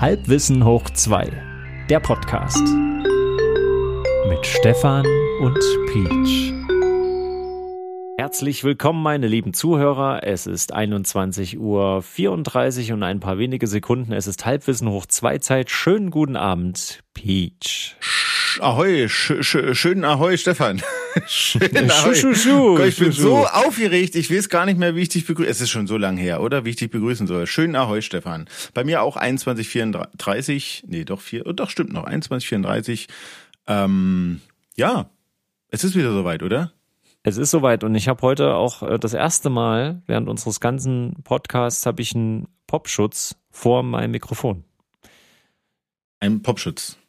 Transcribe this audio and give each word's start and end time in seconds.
Halbwissen 0.00 0.64
hoch 0.64 0.88
2, 0.88 1.30
der 1.90 2.00
Podcast. 2.00 2.66
Mit 4.30 4.46
Stefan 4.46 5.04
und 5.42 5.58
Peach. 5.92 6.54
Herzlich 8.16 8.64
willkommen, 8.64 9.02
meine 9.02 9.26
lieben 9.26 9.52
Zuhörer. 9.52 10.20
Es 10.22 10.46
ist 10.46 10.74
21.34 10.74 11.58
Uhr 12.88 12.94
und 12.94 13.02
ein 13.02 13.20
paar 13.20 13.36
wenige 13.36 13.66
Sekunden. 13.66 14.12
Es 14.12 14.26
ist 14.26 14.46
Halbwissen 14.46 14.88
hoch 14.88 15.04
2 15.04 15.36
Zeit. 15.36 15.70
Schönen 15.70 16.10
guten 16.10 16.36
Abend, 16.36 17.00
Peach. 17.12 17.94
Ahoi, 18.58 19.06
sch 19.06 19.34
sch 19.42 19.74
schönen 19.74 20.06
Ahoi, 20.06 20.38
Stefan. 20.38 20.80
Ahoi. 21.14 22.14
Schu, 22.14 22.34
schu, 22.34 22.34
schu, 22.34 22.78
ich 22.80 22.98
bin 22.98 23.12
so 23.12 23.46
aufgeregt, 23.46 24.14
ich 24.14 24.30
weiß 24.30 24.48
gar 24.48 24.66
nicht 24.66 24.78
mehr, 24.78 24.94
wie 24.94 25.02
ich 25.02 25.08
dich 25.08 25.26
begrüße. 25.26 25.48
Es 25.48 25.60
ist 25.60 25.70
schon 25.70 25.86
so 25.86 25.96
lang 25.96 26.16
her, 26.16 26.42
oder? 26.42 26.64
Wie 26.64 26.70
ich 26.70 26.76
dich 26.76 26.90
begrüßen 26.90 27.26
soll. 27.26 27.46
Schönen 27.46 27.76
Ahoi, 27.76 28.02
Stefan. 28.02 28.48
Bei 28.74 28.84
mir 28.84 29.02
auch 29.02 29.16
21.34, 29.16 30.84
nee, 30.86 31.04
doch, 31.04 31.20
vier, 31.20 31.46
oh, 31.46 31.52
doch, 31.52 31.70
stimmt 31.70 31.92
noch, 31.92 32.06
21.34. 32.06 33.08
Ähm, 33.66 34.40
ja, 34.76 35.10
es 35.68 35.84
ist 35.84 35.94
wieder 35.94 36.12
soweit, 36.12 36.42
oder? 36.42 36.72
Es 37.22 37.36
ist 37.36 37.50
soweit 37.50 37.84
und 37.84 37.94
ich 37.94 38.08
habe 38.08 38.22
heute 38.22 38.54
auch 38.54 38.82
äh, 38.82 38.98
das 38.98 39.12
erste 39.12 39.50
Mal 39.50 40.02
während 40.06 40.28
unseres 40.28 40.60
ganzen 40.60 41.14
Podcasts 41.22 41.84
habe 41.84 42.00
ich 42.00 42.14
einen 42.14 42.48
Popschutz 42.66 43.36
vor 43.50 43.82
meinem 43.82 44.12
Mikrofon. 44.12 44.64
Ein 46.20 46.42
Popschutz. 46.42 46.99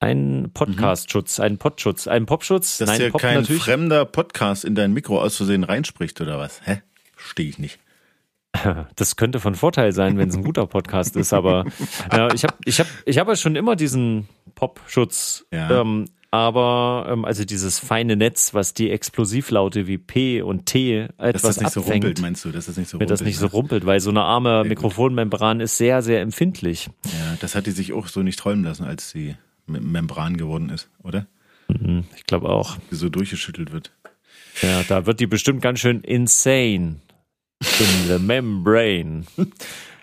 Ein 0.00 0.50
Podcastschutz, 0.54 1.40
ein 1.40 1.58
Podschutz, 1.58 2.06
ein 2.06 2.24
Popschutz. 2.24 2.78
Dass 2.78 2.88
Nein, 2.88 3.00
dir 3.00 3.10
Pop 3.10 3.20
kein 3.20 3.40
natürlich. 3.40 3.62
fremder 3.62 4.04
Podcast 4.04 4.64
in 4.64 4.76
dein 4.76 4.92
Mikro 4.92 5.20
aus 5.20 5.36
Versehen 5.36 5.64
reinspricht 5.64 6.20
oder 6.20 6.38
was? 6.38 6.60
Hä? 6.64 6.82
Stehe 7.16 7.48
ich 7.48 7.58
nicht. 7.58 7.80
Das 8.96 9.16
könnte 9.16 9.40
von 9.40 9.54
Vorteil 9.54 9.92
sein, 9.92 10.16
wenn 10.18 10.28
es 10.28 10.36
ein 10.36 10.42
guter 10.42 10.66
Podcast 10.66 11.16
ist, 11.16 11.32
aber 11.32 11.64
ja, 12.12 12.32
ich 12.32 12.44
habe 12.44 12.54
ich 12.64 12.80
hab, 12.80 12.86
ich 13.04 13.18
hab 13.18 13.28
ja 13.28 13.36
schon 13.36 13.56
immer 13.56 13.76
diesen 13.76 14.28
Popschutz. 14.54 15.46
Ja. 15.52 15.80
Ähm, 15.80 16.06
aber 16.30 17.08
ähm, 17.10 17.24
also 17.24 17.44
dieses 17.44 17.78
feine 17.78 18.16
Netz, 18.16 18.54
was 18.54 18.74
die 18.74 18.90
Explosivlaute 18.90 19.86
wie 19.86 19.98
P 19.98 20.42
und 20.42 20.66
T 20.66 21.08
etwas 21.18 21.18
Dass 21.18 21.42
das 21.42 21.56
nicht 21.58 21.66
abfängt, 21.66 21.86
so 21.86 21.92
rumpelt, 21.92 22.20
meinst 22.20 22.44
du? 22.44 22.50
Dass 22.50 22.66
das 22.66 22.76
nicht 22.76 22.88
so 22.88 22.98
wenn 22.98 23.06
rumpelt, 23.06 23.20
das 23.20 23.26
nicht 23.26 23.38
so 23.38 23.46
ne? 23.46 23.52
rumpelt, 23.52 23.86
weil 23.86 24.00
so 24.00 24.10
eine 24.10 24.22
arme. 24.22 24.64
Mikrofonmembran 24.64 25.60
ist 25.60 25.76
sehr, 25.76 26.02
sehr 26.02 26.20
empfindlich. 26.20 26.88
Ja, 27.04 27.36
das 27.40 27.54
hat 27.54 27.66
die 27.66 27.72
sich 27.72 27.92
auch 27.92 28.08
so 28.08 28.22
nicht 28.22 28.38
träumen 28.38 28.64
lassen, 28.64 28.84
als 28.84 29.10
sie 29.10 29.36
Membran 29.68 30.36
geworden 30.36 30.70
ist, 30.70 30.88
oder? 31.02 31.26
Mhm, 31.68 32.04
ich 32.16 32.24
glaube 32.24 32.48
auch. 32.48 32.76
Die 32.90 32.94
so 32.96 33.08
durchgeschüttelt 33.08 33.72
wird. 33.72 33.92
Ja, 34.62 34.82
da 34.88 35.06
wird 35.06 35.20
die 35.20 35.26
bestimmt 35.26 35.62
ganz 35.62 35.80
schön 35.80 36.00
insane. 36.00 36.96
In 37.60 38.08
the 38.08 38.18
membrane. 38.18 39.24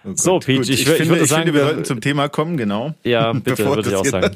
Oh 0.08 0.12
So, 0.14 0.38
Peach, 0.38 0.58
gut. 0.58 0.70
ich 0.70 0.82
ich, 0.82 0.88
ich 0.88 0.94
finde, 0.94 1.10
würde 1.10 1.24
ich 1.24 1.30
sagen, 1.32 1.46
finde, 1.46 1.60
wir 1.60 1.66
sollten 1.66 1.84
zum 1.84 2.00
Thema 2.00 2.30
kommen, 2.30 2.58
genau. 2.58 2.94
Ja, 3.04 3.34
bitte, 3.34 3.66
würde 3.66 3.90
ich 3.90 3.96
auch 3.96 4.06
sagen. 4.06 4.36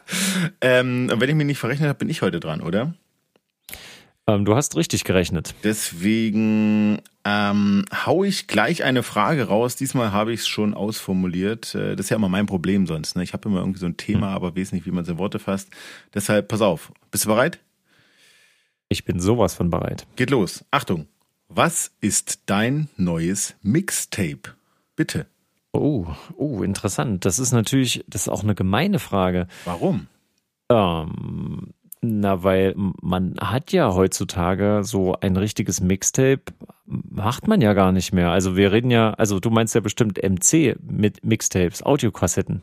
ähm, 0.62 1.12
wenn 1.14 1.28
ich 1.28 1.34
mich 1.34 1.46
nicht 1.46 1.58
verrechnet 1.58 1.90
habe, 1.90 1.98
bin 1.98 2.08
ich 2.08 2.22
heute 2.22 2.40
dran, 2.40 2.62
oder? 2.62 2.94
Ähm, 4.26 4.44
du 4.44 4.54
hast 4.54 4.76
richtig 4.76 5.04
gerechnet. 5.04 5.54
Deswegen 5.64 7.00
ähm, 7.24 7.84
hau 8.06 8.22
ich 8.24 8.46
gleich 8.46 8.84
eine 8.84 9.02
Frage 9.02 9.44
raus. 9.48 9.74
Diesmal 9.76 10.12
habe 10.12 10.32
ich 10.32 10.40
es 10.40 10.48
schon 10.48 10.74
ausformuliert. 10.74 11.74
Äh, 11.74 11.96
Das 11.96 12.06
ist 12.06 12.10
ja 12.10 12.16
immer 12.16 12.28
mein 12.28 12.46
Problem 12.46 12.86
sonst. 12.86 13.16
Ne? 13.16 13.24
Ich 13.24 13.32
habe 13.32 13.48
immer 13.48 13.60
irgendwie 13.60 13.80
so 13.80 13.86
ein 13.86 13.96
Thema, 13.96 14.28
Hm. 14.28 14.34
aber 14.36 14.56
weiß 14.56 14.72
nicht, 14.72 14.86
wie 14.86 14.90
man 14.92 15.02
es 15.02 15.08
in 15.10 15.18
Worte 15.18 15.38
fasst. 15.38 15.70
Deshalb, 16.14 16.48
pass 16.48 16.60
auf. 16.60 16.92
Bist 17.10 17.24
du 17.24 17.28
bereit? 17.30 17.58
Ich 18.88 19.04
bin 19.04 19.20
sowas 19.20 19.54
von 19.54 19.70
bereit. 19.70 20.06
Geht 20.16 20.30
los. 20.30 20.64
Achtung. 20.70 21.06
Was 21.48 21.90
ist 22.00 22.40
dein 22.46 22.88
neues 22.96 23.54
Mixtape? 23.62 24.54
Bitte. 24.96 25.26
Oh, 25.72 26.06
oh, 26.36 26.62
interessant. 26.62 27.24
Das 27.24 27.38
ist 27.38 27.52
natürlich, 27.52 28.04
das 28.06 28.22
ist 28.22 28.28
auch 28.28 28.42
eine 28.42 28.54
gemeine 28.54 28.98
Frage. 28.98 29.48
Warum? 29.64 30.06
Ähm, 30.70 31.71
na, 32.02 32.42
weil 32.42 32.74
man 32.76 33.36
hat 33.40 33.72
ja 33.72 33.94
heutzutage 33.94 34.80
so 34.82 35.14
ein 35.20 35.36
richtiges 35.36 35.80
Mixtape, 35.80 36.42
macht 36.84 37.46
man 37.46 37.60
ja 37.60 37.72
gar 37.74 37.92
nicht 37.92 38.12
mehr. 38.12 38.30
Also 38.30 38.56
wir 38.56 38.72
reden 38.72 38.90
ja, 38.90 39.14
also 39.14 39.38
du 39.38 39.50
meinst 39.50 39.74
ja 39.76 39.80
bestimmt 39.80 40.18
MC 40.20 40.76
mit 40.82 41.24
Mixtapes, 41.24 41.82
Audiokassetten. 41.84 42.62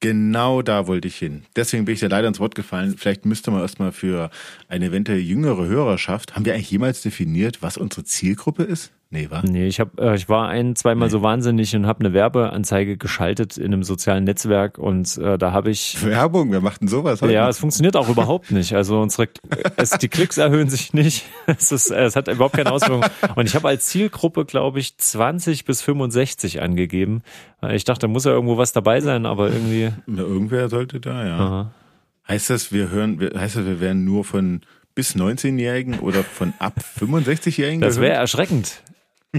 Genau 0.00 0.60
da 0.60 0.86
wollte 0.86 1.08
ich 1.08 1.16
hin. 1.16 1.44
Deswegen 1.56 1.86
bin 1.86 1.94
ich 1.94 2.00
dir 2.00 2.10
leider 2.10 2.28
ins 2.28 2.38
Wort 2.38 2.54
gefallen. 2.54 2.96
Vielleicht 2.98 3.24
müsste 3.24 3.50
man 3.50 3.62
erstmal 3.62 3.92
für 3.92 4.30
eine 4.68 4.86
eventuell 4.86 5.20
jüngere 5.20 5.64
Hörerschaft, 5.64 6.36
haben 6.36 6.44
wir 6.44 6.52
eigentlich 6.52 6.70
jemals 6.70 7.00
definiert, 7.00 7.62
was 7.62 7.78
unsere 7.78 8.04
Zielgruppe 8.04 8.64
ist? 8.64 8.92
Nee, 9.14 9.28
wa? 9.30 9.42
Nee, 9.44 9.68
ich 9.68 9.78
hab, 9.78 9.98
äh, 10.00 10.16
ich 10.16 10.28
war 10.28 10.48
ein, 10.48 10.74
zweimal 10.74 11.08
so 11.08 11.22
wahnsinnig 11.22 11.76
und 11.76 11.86
habe 11.86 12.00
eine 12.00 12.12
Werbeanzeige 12.12 12.96
geschaltet 12.96 13.56
in 13.56 13.66
einem 13.66 13.84
sozialen 13.84 14.24
Netzwerk 14.24 14.76
und 14.76 15.16
äh, 15.18 15.38
da 15.38 15.52
habe 15.52 15.70
ich 15.70 16.02
Werbung, 16.04 16.50
wer 16.50 16.60
macht 16.60 16.80
denn 16.80 16.88
sowas 16.88 17.22
heute? 17.22 17.32
Ja, 17.32 17.48
es 17.48 17.58
funktioniert 17.58 17.94
auch 17.94 18.08
überhaupt 18.08 18.50
nicht. 18.50 18.74
Also 18.74 19.00
unsere, 19.00 19.28
es, 19.76 19.90
die 19.90 20.08
Klicks 20.08 20.36
erhöhen 20.36 20.68
sich 20.68 20.92
nicht. 20.92 21.24
Es, 21.46 21.70
ist, 21.70 21.90
es 21.92 22.16
hat 22.16 22.26
überhaupt 22.26 22.56
keine 22.56 22.72
Auswirkung. 22.72 23.04
Und 23.36 23.46
ich 23.46 23.54
habe 23.54 23.68
als 23.68 23.86
Zielgruppe, 23.86 24.44
glaube 24.46 24.80
ich, 24.80 24.96
20 24.96 25.64
bis 25.64 25.82
65 25.82 26.60
angegeben. 26.62 27.22
Ich 27.70 27.84
dachte, 27.84 28.00
da 28.00 28.08
muss 28.08 28.24
ja 28.24 28.32
irgendwo 28.32 28.56
was 28.56 28.72
dabei 28.72 29.00
sein, 29.00 29.26
aber 29.26 29.50
irgendwie. 29.50 29.90
Na, 30.06 30.22
irgendwer 30.22 30.68
sollte 30.70 30.98
da, 31.00 31.24
ja. 31.26 31.38
Aha. 31.38 31.70
Heißt 32.26 32.50
das, 32.50 32.72
wir 32.72 32.90
hören, 32.90 33.20
wir- 33.20 33.38
heißt 33.38 33.56
das, 33.56 33.64
wir 33.66 33.80
werden 33.80 34.04
nur 34.04 34.24
von 34.24 34.62
bis 34.94 35.14
19-Jährigen 35.16 35.98
oder 36.00 36.22
von 36.24 36.54
ab 36.58 36.74
65-Jährigen 36.98 37.80
Das 37.80 38.00
wäre 38.00 38.14
erschreckend. 38.14 38.80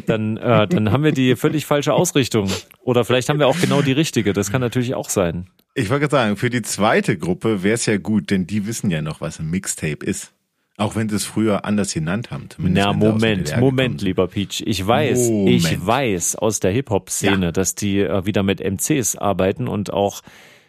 Dann, 0.06 0.38
äh, 0.38 0.68
dann 0.68 0.92
haben 0.92 1.04
wir 1.04 1.12
die 1.12 1.36
völlig 1.36 1.66
falsche 1.66 1.94
Ausrichtung. 1.94 2.50
Oder 2.82 3.06
vielleicht 3.06 3.30
haben 3.30 3.40
wir 3.40 3.48
auch 3.48 3.60
genau 3.60 3.82
die 3.82 3.92
richtige. 3.94 4.34
Das 4.34 4.52
kann 4.52 4.62
natürlich 4.62 4.96
auch 4.96 5.10
sein. 5.10 5.48
Ich 5.74 5.90
wollte 5.90 6.02
gerade 6.08 6.12
sagen, 6.12 6.38
für 6.38 6.50
die 6.50 6.62
zweite 6.62 7.18
Gruppe 7.18 7.64
wäre 7.64 7.76
es 7.76 7.86
ja 7.86 7.98
gut, 7.98 8.30
denn 8.32 8.48
die 8.48 8.66
wissen 8.68 8.90
ja 8.92 9.02
noch, 9.02 9.22
was 9.22 9.40
ein 9.40 9.50
Mixtape 9.50 10.06
ist. 10.06 10.32
Auch 10.78 10.96
wenn 10.98 11.08
sie 11.08 11.16
es 11.16 11.24
früher 11.24 11.64
anders 11.64 11.94
genannt 11.94 12.32
haben. 12.32 12.50
Na, 12.58 12.92
Moment, 12.92 13.56
Moment, 13.58 14.02
lieber 14.02 14.28
Peach. 14.28 14.62
Ich 14.66 14.86
weiß, 14.86 15.30
Moment. 15.30 15.50
ich 15.56 15.86
weiß 15.86 16.36
aus 16.36 16.60
der 16.60 16.72
Hip-Hop-Szene, 16.72 17.46
Ja. 17.46 17.52
dass 17.54 17.76
die 17.76 18.00
äh, 18.02 18.26
wieder 18.26 18.44
mit 18.44 18.60
MCs 18.60 19.16
arbeiten 19.16 19.70
und 19.70 19.94
auch 19.94 20.22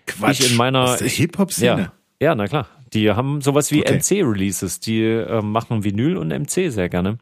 Quatsch, 0.07 0.41
ich 0.41 0.51
in 0.53 0.57
meiner 0.57 0.83
aus 0.85 0.99
der 0.99 1.09
Hip-Hop-Szene? 1.09 1.91
Ja, 2.21 2.29
ja, 2.29 2.35
na 2.37 2.47
klar. 2.47 2.69
Die 2.93 3.11
haben 3.11 3.41
sowas 3.41 3.73
wie 3.73 3.81
Okay. 3.81 3.97
MC-Releases. 3.99 4.79
Die 4.79 5.03
äh, 5.03 5.43
machen 5.43 5.83
Vinyl 5.83 6.17
und 6.17 6.29
MC 6.29 6.71
sehr 6.71 6.89
gerne. 6.89 7.19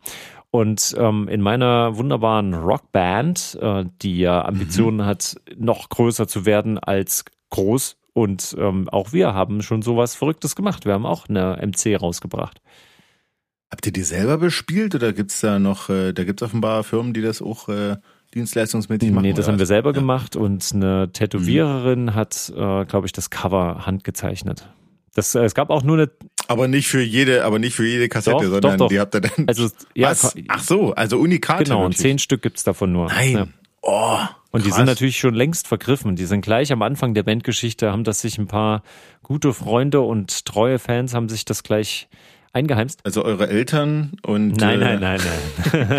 Und 0.54 0.94
ähm, 0.96 1.26
in 1.26 1.40
meiner 1.40 1.96
wunderbaren 1.96 2.54
Rockband, 2.54 3.58
äh, 3.60 3.86
die 4.02 4.20
ja 4.20 4.44
Ambitionen 4.44 4.98
Mhm. 4.98 5.04
hat, 5.06 5.34
noch 5.56 5.88
größer 5.88 6.28
zu 6.28 6.46
werden 6.46 6.78
als 6.78 7.24
groß. 7.50 7.96
Und 8.12 8.54
ähm, 8.56 8.88
auch 8.88 9.12
wir 9.12 9.34
haben 9.34 9.62
schon 9.62 9.82
sowas 9.82 10.14
Verrücktes 10.14 10.54
gemacht. 10.54 10.86
Wir 10.86 10.92
haben 10.92 11.06
auch 11.06 11.28
eine 11.28 11.58
MC 11.60 11.96
rausgebracht. 12.00 12.60
Habt 13.68 13.84
ihr 13.86 13.92
die 13.92 14.04
selber 14.04 14.38
bespielt 14.38 14.94
oder 14.94 15.12
gibt's 15.12 15.40
da 15.40 15.58
noch, 15.58 15.88
äh, 15.88 16.12
da 16.12 16.22
gibt's 16.22 16.44
offenbar 16.44 16.84
Firmen, 16.84 17.14
die 17.14 17.22
das 17.22 17.42
auch 17.42 17.68
äh, 17.68 17.96
dienstleistungsmäßig 18.34 19.10
machen? 19.10 19.22
Nee, 19.24 19.32
das 19.32 19.48
haben 19.48 19.58
wir 19.58 19.66
selber 19.66 19.90
Ja. 19.90 19.94
Mhm. 19.94 20.02
gemacht 20.02 20.36
und 20.36 20.70
eine 20.72 21.10
Tätowiererin 21.12 22.14
hat, 22.14 22.52
äh, 22.56 22.84
glaube 22.84 23.06
ich, 23.06 23.12
das 23.12 23.28
Cover 23.28 23.86
handgezeichnet. 23.86 24.68
Das, 25.14 25.34
äh, 25.34 25.44
es 25.44 25.54
gab 25.54 25.70
auch 25.70 25.82
nur 25.82 25.96
eine, 25.96 26.10
Aber 26.48 26.68
nicht 26.68 26.88
für 26.88 27.02
jede, 27.02 27.44
aber 27.44 27.58
nicht 27.58 27.74
für 27.74 27.86
jede 27.86 28.08
Kassette, 28.08 28.36
Doch, 28.36 28.42
sondern 28.42 28.72
doch, 28.72 28.76
doch. 28.76 28.88
die 28.88 29.00
habt 29.00 29.14
ihr 29.14 29.20
dann. 29.22 29.46
also 29.46 29.70
ja, 29.94 30.10
was? 30.10 30.34
Ach 30.48 30.62
so, 30.62 30.94
also 30.94 31.18
Unikate. 31.18 31.64
genau, 31.64 31.84
und 31.84 31.96
zehn 31.96 32.18
Stück 32.18 32.42
gibt's 32.42 32.64
davon 32.64 32.92
nur. 32.92 33.06
Nein. 33.06 33.32
Ja. 33.32 33.46
Oh. 33.82 34.18
Und 34.50 34.64
die 34.64 34.68
krass. 34.68 34.78
sind 34.78 34.86
natürlich 34.86 35.18
schon 35.18 35.34
längst 35.34 35.66
vergriffen. 35.68 36.16
Die 36.16 36.26
sind 36.26 36.40
gleich 36.40 36.72
am 36.72 36.82
Anfang 36.82 37.12
der 37.12 37.22
Bandgeschichte, 37.22 37.90
haben 37.90 38.04
das 38.04 38.20
sich 38.20 38.38
ein 38.38 38.46
paar 38.46 38.82
gute 39.22 39.52
Freunde 39.52 40.00
und 40.00 40.44
treue 40.44 40.78
Fans 40.78 41.12
haben 41.12 41.28
sich 41.28 41.44
das 41.44 41.62
gleich 41.62 42.08
eingeheimst. 42.54 43.00
Also 43.04 43.24
eure 43.24 43.48
Eltern 43.48 44.12
und. 44.24 44.56
Nein, 44.56 44.80
äh, 44.80 44.98
nein, 44.98 45.20
nein, 45.20 45.20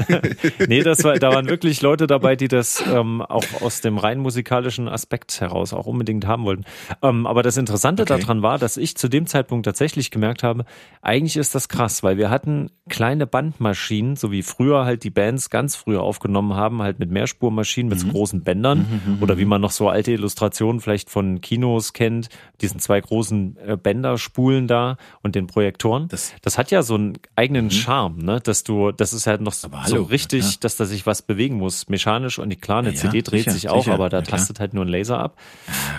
nein. 0.10 0.22
nee, 0.68 0.82
das 0.84 1.04
war, 1.04 1.20
da 1.20 1.32
waren 1.32 1.48
wirklich 1.48 1.82
Leute 1.82 2.08
dabei, 2.08 2.36
die 2.36 2.48
das 2.48 2.84
ähm, 2.92 3.22
auch 3.22 3.62
aus 3.62 3.82
dem 3.82 3.98
rein 3.98 4.20
musikalischen 4.20 4.88
Aspekt 4.88 5.40
heraus 5.42 5.74
auch 5.74 5.86
unbedingt 5.86 6.26
haben 6.26 6.46
wollten. 6.46 6.64
Ähm, 7.02 7.28
aber 7.28 7.44
das 7.44 7.58
Interessante 7.58 8.04
Okay. 8.04 8.20
daran 8.20 8.42
war, 8.42 8.58
dass 8.58 8.78
ich 8.78 8.96
zu 8.98 9.08
dem 9.08 9.26
Zeitpunkt 9.28 9.66
tatsächlich 9.66 10.12
gemerkt 10.12 10.44
habe, 10.44 10.66
eigentlich 11.02 11.38
ist 11.38 11.56
das 11.56 11.70
krass, 11.70 12.04
weil 12.04 12.18
wir 12.18 12.30
hatten 12.30 12.70
kleine 12.90 13.26
Bandmaschinen, 13.28 14.16
so 14.16 14.32
wie 14.32 14.44
früher 14.44 14.86
halt 14.86 15.04
die 15.04 15.10
Bands 15.10 15.50
ganz 15.50 15.76
früher 15.76 16.02
aufgenommen 16.02 16.54
haben, 16.56 16.82
halt 16.82 17.00
mit 17.00 17.10
Mehrspurmaschinen, 17.12 17.90
mit 17.90 18.00
so 18.00 18.08
großen 18.08 18.44
Bändern 18.44 19.18
oder 19.22 19.38
wie 19.38 19.46
man 19.46 19.62
noch 19.62 19.72
so 19.72 19.90
alte 19.90 20.12
Illustrationen 20.12 20.80
vielleicht 20.82 21.10
von 21.10 21.42
Kinos 21.42 21.94
kennt, 21.94 22.30
diesen 22.62 22.80
zwei 22.80 23.02
großen 23.02 23.58
äh, 23.66 23.78
Bänderspulen 23.78 24.68
da 24.68 24.98
und 25.24 25.36
den 25.36 25.48
Projektoren. 25.48 26.08
Das- 26.08 26.34
Das 26.46 26.58
hat 26.58 26.72
ja 26.72 26.84
so 26.84 26.96
einen 26.96 27.18
eigenen 27.36 27.72
Charme, 27.72 28.20
ne? 28.20 28.40
Dass 28.40 28.64
du, 28.64 28.92
das 28.92 29.14
ist 29.14 29.28
halt 29.28 29.42
noch 29.42 29.52
so, 29.52 29.68
Aber 29.68 29.86
so 29.88 29.96
hallo, 29.96 30.04
richtig, 30.04 30.44
ja. 30.44 30.58
dass 30.62 30.78
da 30.78 30.86
sich 30.86 31.06
was 31.06 31.22
bewegen 31.22 31.58
muss, 31.58 31.90
mechanisch 31.90 32.40
und 32.40 32.50
die 32.50 32.56
klar, 32.56 32.80
eine 32.80 32.92
Ja, 32.92 32.96
CD 32.96 33.22
dreht 33.22 33.46
sicher, 33.46 33.52
sich 33.52 33.70
auch, 33.70 33.84
sicher, 33.84 33.96
aber 33.96 34.10
da 34.10 34.22
tastet 34.22 34.60
halt 34.60 34.74
nur 34.74 34.86
ein 34.86 34.90
Laser 34.90 35.20
ab. 35.20 35.38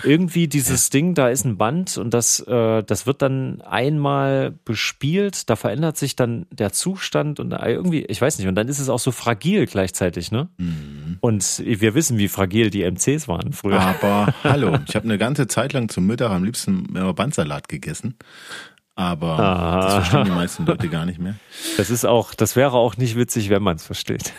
Irgendwie 0.03 0.47
dieses 0.47 0.89
Ding, 0.89 1.13
da 1.13 1.27
ist 1.27 1.45
ein 1.45 1.57
Band 1.57 1.97
und 1.97 2.13
das, 2.13 2.39
äh, 2.39 2.81
das 2.81 3.05
wird 3.05 3.21
dann 3.21 3.61
einmal 3.61 4.55
bespielt, 4.65 5.49
da 5.49 5.55
verändert 5.55 5.97
sich 5.97 6.15
dann 6.15 6.45
der 6.49 6.71
Zustand 6.71 7.39
und 7.39 7.51
irgendwie, 7.51 8.05
ich 8.05 8.21
weiß 8.21 8.39
nicht, 8.39 8.47
und 8.47 8.55
dann 8.55 8.67
ist 8.67 8.79
es 8.79 8.89
auch 8.89 8.99
so 8.99 9.11
fragil 9.11 9.65
gleichzeitig, 9.67 10.31
ne? 10.31 10.49
Mhm. 10.57 10.97
Mhm. 11.07 11.17
Und 11.19 11.63
wir 11.65 11.95
wissen, 11.95 12.17
wie 12.17 12.27
fragil 12.27 12.69
die 12.69 12.83
MCs 12.83 13.27
waren 13.27 13.53
früher. 13.53 13.79
Aber 13.79 14.33
hallo, 14.43 14.77
ich 14.87 14.95
habe 14.95 15.05
eine 15.05 15.17
ganze 15.17 15.47
Zeit 15.47 15.73
lang 15.73 15.89
zum 15.89 16.05
Mittag 16.07 16.31
am 16.31 16.43
liebsten 16.43 16.93
Bandsalat 16.93 17.67
gegessen. 17.67 18.15
Aber 18.97 19.37
ah. 19.37 19.81
das 19.83 19.93
verstehen 19.93 20.25
die 20.25 20.31
meisten 20.31 20.65
Leute 20.65 20.89
gar 20.89 21.05
nicht 21.05 21.19
mehr. 21.19 21.35
Das 21.77 21.91
ist 21.91 22.03
auch, 22.03 22.33
das 22.33 22.55
wäre 22.55 22.73
auch 22.73 22.97
nicht 22.97 23.15
witzig, 23.15 23.51
wenn 23.51 23.61
man 23.61 23.75
es 23.75 23.85
versteht. 23.85 24.33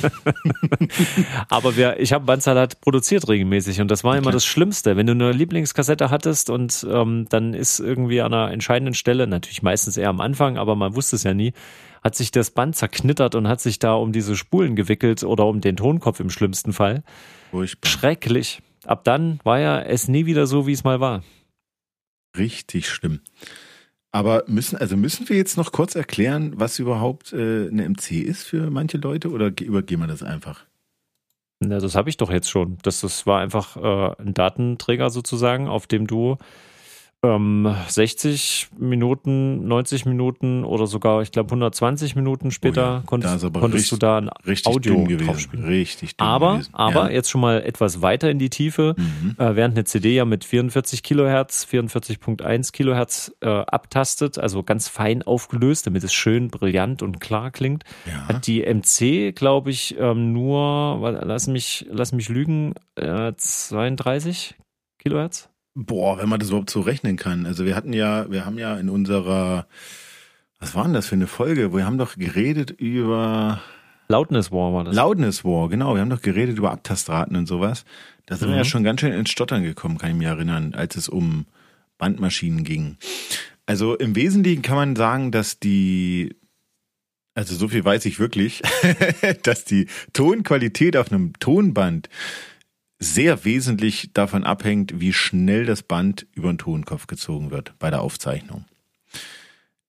Aber 1.50 1.76
wir, 1.76 2.00
ich 2.00 2.14
habe 2.14 2.24
Bandsalat 2.24 2.80
produziert 2.80 3.28
regelmäßig 3.28 3.82
und 3.82 3.90
das 3.90 4.02
war 4.02 4.16
immer 4.16 4.30
das 4.30 4.46
Schlimmste. 4.46 4.96
Wenn 4.96 5.06
du 5.06 5.12
eine 5.12 5.30
Lieblingskassette 5.30 6.08
hattest 6.08 6.48
und 6.48 6.86
ähm, 6.90 7.26
dann 7.28 7.52
ist 7.52 7.78
irgendwie 7.78 8.22
an 8.22 8.32
einer 8.32 8.50
entscheidenden 8.50 8.94
Stelle, 8.94 9.26
natürlich 9.26 9.62
meistens 9.62 9.98
eher 9.98 10.08
am 10.08 10.22
Anfang, 10.22 10.56
aber 10.56 10.74
man 10.74 10.96
wusste 10.96 11.16
es 11.16 11.24
ja 11.24 11.34
nie, 11.34 11.52
hat 12.02 12.14
sich 12.14 12.30
das 12.30 12.52
Band 12.52 12.76
zerknittert 12.76 13.34
und 13.34 13.46
hat 13.46 13.60
sich 13.60 13.78
da 13.78 13.92
um 13.92 14.10
diese 14.10 14.36
Spulen 14.36 14.74
gewickelt 14.74 15.22
oder 15.22 15.44
um 15.44 15.60
den 15.60 15.76
Tonkopf 15.76 16.18
im 16.20 16.30
schlimmsten 16.30 16.72
Fall. 16.72 17.04
Furchtbar. 17.50 17.90
Schrecklich. 17.90 18.62
Ab 18.86 19.04
dann 19.04 19.38
war 19.44 19.60
ja 19.60 19.82
es 19.82 20.08
nie 20.08 20.24
wieder 20.24 20.46
so, 20.46 20.66
wie 20.66 20.72
es 20.72 20.82
mal 20.82 20.98
war. 20.98 21.22
Richtig 22.38 22.88
schlimm. 22.88 23.20
Aber 24.12 24.44
müssen, 24.46 24.76
also 24.76 24.96
müssen 24.96 25.28
wir 25.28 25.36
jetzt 25.36 25.56
noch 25.56 25.72
kurz 25.72 25.94
erklären, 25.94 26.54
was 26.56 26.78
überhaupt 26.78 27.32
äh, 27.32 27.68
eine 27.68 27.88
MC 27.88 28.12
ist 28.12 28.44
für 28.44 28.70
manche 28.70 28.98
Leute 28.98 29.30
oder 29.30 29.48
übergehen 29.60 30.00
wir 30.00 30.06
das 30.06 30.22
einfach? 30.22 30.64
Na, 31.60 31.78
das 31.78 31.94
habe 31.94 32.08
ich 32.08 32.16
doch 32.16 32.30
jetzt 32.30 32.50
schon. 32.50 32.78
Das, 32.82 33.00
das 33.00 33.26
war 33.26 33.40
einfach 33.40 33.76
äh, 33.76 34.22
ein 34.22 34.34
Datenträger 34.34 35.10
sozusagen, 35.10 35.68
auf 35.68 35.86
dem 35.86 36.06
du 36.06 36.36
ähm, 37.22 37.74
60 37.88 38.68
Minuten, 38.78 39.66
90 39.66 40.04
Minuten 40.04 40.64
oder 40.64 40.86
sogar, 40.86 41.22
ich 41.22 41.32
glaube, 41.32 41.48
120 41.48 42.14
Minuten 42.14 42.50
später 42.50 42.82
oh 42.82 42.94
ja, 42.96 43.02
konntest, 43.06 43.40
konntest 43.52 43.74
richtig, 43.74 43.90
du 43.90 43.96
da 43.96 44.18
ein 44.18 44.30
Audio 44.64 45.06
draufspielen. 45.06 45.66
Richtig 45.66 46.16
dumm 46.16 46.26
aber, 46.26 46.52
gewesen. 46.54 46.74
aber 46.74 47.08
ja. 47.08 47.16
jetzt 47.16 47.30
schon 47.30 47.40
mal 47.40 47.62
etwas 47.62 48.02
weiter 48.02 48.30
in 48.30 48.38
die 48.38 48.50
Tiefe, 48.50 48.94
mhm. 48.96 49.34
äh, 49.38 49.56
während 49.56 49.76
eine 49.76 49.84
CD 49.84 50.14
ja 50.14 50.24
mit 50.24 50.44
44 50.44 51.02
Kilohertz, 51.02 51.66
44.1 51.70 52.72
Kilohertz 52.72 53.32
äh, 53.40 53.48
abtastet, 53.48 54.38
also 54.38 54.62
ganz 54.62 54.88
fein 54.88 55.22
aufgelöst, 55.22 55.86
damit 55.86 56.04
es 56.04 56.12
schön 56.12 56.48
brillant 56.48 57.02
und 57.02 57.20
klar 57.20 57.50
klingt, 57.50 57.84
ja. 58.06 58.28
hat 58.28 58.46
die 58.46 58.62
MC, 58.62 59.34
glaube 59.34 59.70
ich, 59.70 59.96
ähm, 59.98 60.32
nur, 60.32 61.00
lass 61.24 61.46
mich, 61.46 61.86
lass 61.90 62.12
mich 62.12 62.28
lügen, 62.28 62.74
äh, 62.96 63.32
32 63.36 64.54
Kilohertz? 64.98 65.48
Boah, 65.78 66.18
wenn 66.18 66.30
man 66.30 66.40
das 66.40 66.48
überhaupt 66.48 66.70
so 66.70 66.80
rechnen 66.80 67.16
kann. 67.16 67.44
Also 67.44 67.66
wir 67.66 67.76
hatten 67.76 67.92
ja, 67.92 68.30
wir 68.30 68.46
haben 68.46 68.58
ja 68.58 68.78
in 68.78 68.88
unserer, 68.88 69.66
was 70.58 70.74
war 70.74 70.84
denn 70.84 70.94
das 70.94 71.06
für 71.06 71.16
eine 71.16 71.26
Folge? 71.26 71.74
Wir 71.74 71.84
haben 71.84 71.98
doch 71.98 72.16
geredet 72.16 72.70
über 72.70 73.60
Loudness 74.08 74.50
War 74.50 74.72
war 74.72 74.84
das. 74.84 74.96
Loudness 74.96 75.44
War, 75.44 75.68
genau. 75.68 75.94
Wir 75.94 76.00
haben 76.00 76.08
doch 76.08 76.22
geredet 76.22 76.56
über 76.56 76.70
Abtastraten 76.70 77.36
und 77.36 77.46
sowas. 77.46 77.84
Da 78.24 78.36
sind 78.36 78.48
mhm. 78.48 78.52
wir 78.52 78.56
ja 78.56 78.64
mhm. 78.64 78.68
schon 78.68 78.84
ganz 78.84 79.00
schön 79.02 79.12
ins 79.12 79.28
Stottern 79.28 79.62
gekommen, 79.64 79.98
kann 79.98 80.12
ich 80.12 80.16
mich 80.16 80.26
erinnern, 80.26 80.72
als 80.74 80.96
es 80.96 81.10
um 81.10 81.44
Bandmaschinen 81.98 82.64
ging. 82.64 82.96
Also 83.66 83.96
im 83.96 84.16
Wesentlichen 84.16 84.62
kann 84.62 84.76
man 84.76 84.96
sagen, 84.96 85.30
dass 85.30 85.58
die, 85.58 86.36
also 87.34 87.54
so 87.54 87.68
viel 87.68 87.84
weiß 87.84 88.06
ich 88.06 88.18
wirklich, 88.18 88.62
dass 89.42 89.66
die 89.66 89.88
Tonqualität 90.14 90.96
auf 90.96 91.12
einem 91.12 91.34
Tonband 91.38 92.08
sehr 92.98 93.44
wesentlich 93.44 94.10
davon 94.14 94.44
abhängt, 94.44 95.00
wie 95.00 95.12
schnell 95.12 95.66
das 95.66 95.82
Band 95.82 96.26
über 96.32 96.52
den 96.52 96.58
Tonkopf 96.58 97.06
gezogen 97.06 97.50
wird 97.50 97.74
bei 97.78 97.90
der 97.90 98.00
Aufzeichnung. 98.00 98.64